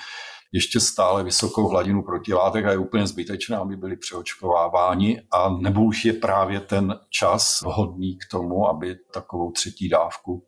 ještě 0.52 0.80
stále 0.80 1.24
vysokou 1.24 1.68
hladinu 1.68 2.02
protilátek 2.02 2.64
a 2.64 2.70
je 2.70 2.78
úplně 2.78 3.06
zbytečné, 3.06 3.56
aby 3.56 3.76
byli 3.76 3.96
přeočkováváni 3.96 5.22
a 5.32 5.48
nebo 5.48 5.84
už 5.84 6.04
je 6.04 6.12
právě 6.12 6.60
ten 6.60 6.94
čas 7.10 7.60
hodný 7.64 8.18
k 8.18 8.30
tomu, 8.30 8.68
aby 8.68 8.96
takovou 9.14 9.50
třetí 9.52 9.88
dávku 9.88 10.46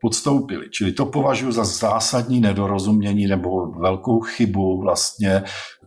podstoupili. 0.00 0.70
Čili 0.70 0.92
to 0.92 1.06
považuji 1.06 1.52
za 1.52 1.64
zásadní 1.64 2.40
nedorozumění 2.40 3.26
nebo 3.26 3.66
velkou 3.66 4.20
chybu 4.20 4.80
vlastně 4.80 5.42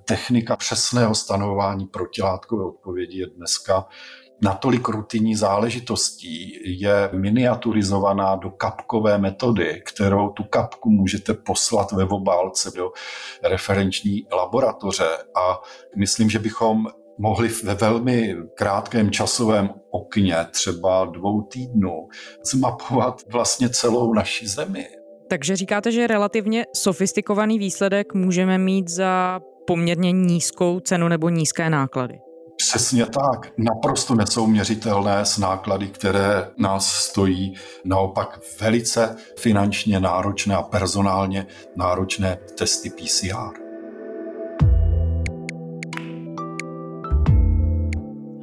technika 0.05 0.55
přesného 0.55 1.15
stanovování 1.15 1.85
protilátkové 1.85 2.65
odpovědi 2.65 3.19
je 3.19 3.27
dneska 3.27 3.85
natolik 4.43 4.87
rutinní 4.87 5.35
záležitostí 5.35 6.53
je 6.79 7.09
miniaturizovaná 7.13 8.35
do 8.35 8.49
kapkové 8.49 9.17
metody, 9.17 9.81
kterou 9.85 10.29
tu 10.29 10.43
kapku 10.43 10.89
můžete 10.89 11.33
poslat 11.33 11.91
ve 11.91 12.03
obálce 12.03 12.71
do 12.75 12.91
referenční 13.43 14.27
laboratoře 14.31 15.09
a 15.35 15.61
myslím, 15.95 16.29
že 16.29 16.39
bychom 16.39 16.87
mohli 17.21 17.49
ve 17.63 17.75
velmi 17.75 18.35
krátkém 18.55 19.11
časovém 19.11 19.69
okně, 19.91 20.35
třeba 20.51 21.05
dvou 21.05 21.41
týdnů, 21.41 22.07
zmapovat 22.45 23.21
vlastně 23.31 23.69
celou 23.69 24.13
naši 24.13 24.47
zemi. 24.47 24.87
Takže 25.29 25.55
říkáte, 25.55 25.91
že 25.91 26.07
relativně 26.07 26.65
sofistikovaný 26.75 27.59
výsledek 27.59 28.13
můžeme 28.13 28.57
mít 28.57 28.89
za 28.89 29.41
poměrně 29.67 30.11
nízkou 30.11 30.79
cenu 30.79 31.07
nebo 31.07 31.29
nízké 31.29 31.69
náklady. 31.69 32.19
Přesně 32.57 33.05
tak. 33.05 33.51
Naprosto 33.57 34.15
nesouměřitelné 34.15 35.25
s 35.25 35.37
náklady, 35.37 35.87
které 35.87 36.47
nás 36.57 36.93
stojí. 36.93 37.53
Naopak 37.85 38.39
velice 38.61 39.15
finančně 39.39 39.99
náročné 39.99 40.55
a 40.55 40.61
personálně 40.61 41.47
náročné 41.75 42.37
testy 42.57 42.89
PCR. 42.89 43.70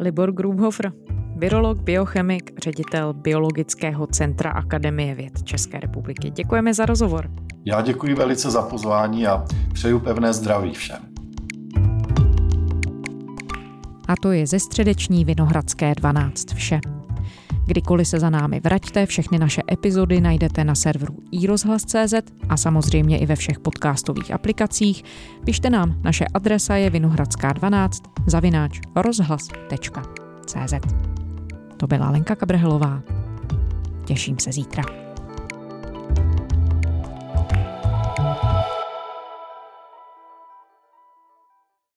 Libor 0.01 0.33
Grubhofer, 0.33 0.93
virolog, 1.37 1.79
biochemik, 1.79 2.61
ředitel 2.63 3.13
Biologického 3.13 4.07
centra 4.07 4.51
Akademie 4.51 5.15
věd 5.15 5.43
České 5.43 5.81
republiky. 5.81 6.31
Děkujeme 6.31 6.75
za 6.75 6.87
rozhovor. 6.87 7.31
Já 7.65 7.81
děkuji 7.81 8.15
velice 8.15 8.51
za 8.51 8.63
pozvání 8.63 9.27
a 9.27 9.45
přeju 9.73 10.01
pevné 10.01 10.33
zdraví 10.33 10.75
všem. 10.75 10.99
A 14.09 14.15
to 14.23 14.33
je 14.33 14.47
ze 14.47 14.61
středeční 14.61 15.25
Vinohradské 15.25 15.95
12 15.95 16.55
vše. 16.55 16.81
Kdykoliv 17.67 18.09
se 18.09 18.21
za 18.21 18.31
námi 18.31 18.61
vraťte, 18.61 19.07
všechny 19.07 19.39
naše 19.39 19.63
epizody 19.73 20.21
najdete 20.21 20.65
na 20.65 20.75
serveru 20.75 21.17
iRozhlas.cz 21.33 22.15
a 22.49 22.57
samozřejmě 22.57 23.19
i 23.19 23.27
ve 23.27 23.37
všech 23.37 23.59
podcastových 23.59 24.33
aplikacích. 24.33 25.05
Pište 25.45 25.71
nám, 25.71 25.95
naše 26.03 26.25
adresa 26.35 26.77
je 26.77 26.91
vinohradská12 26.91 27.91
zavináč 28.27 28.81
rozhlas.cz 28.97 30.75
To 31.77 31.87
byla 31.87 32.11
Lenka 32.11 32.37
Kabrhelová. 32.37 33.03
Těším 34.05 34.39
se 34.39 34.53
zítra. 34.53 35.08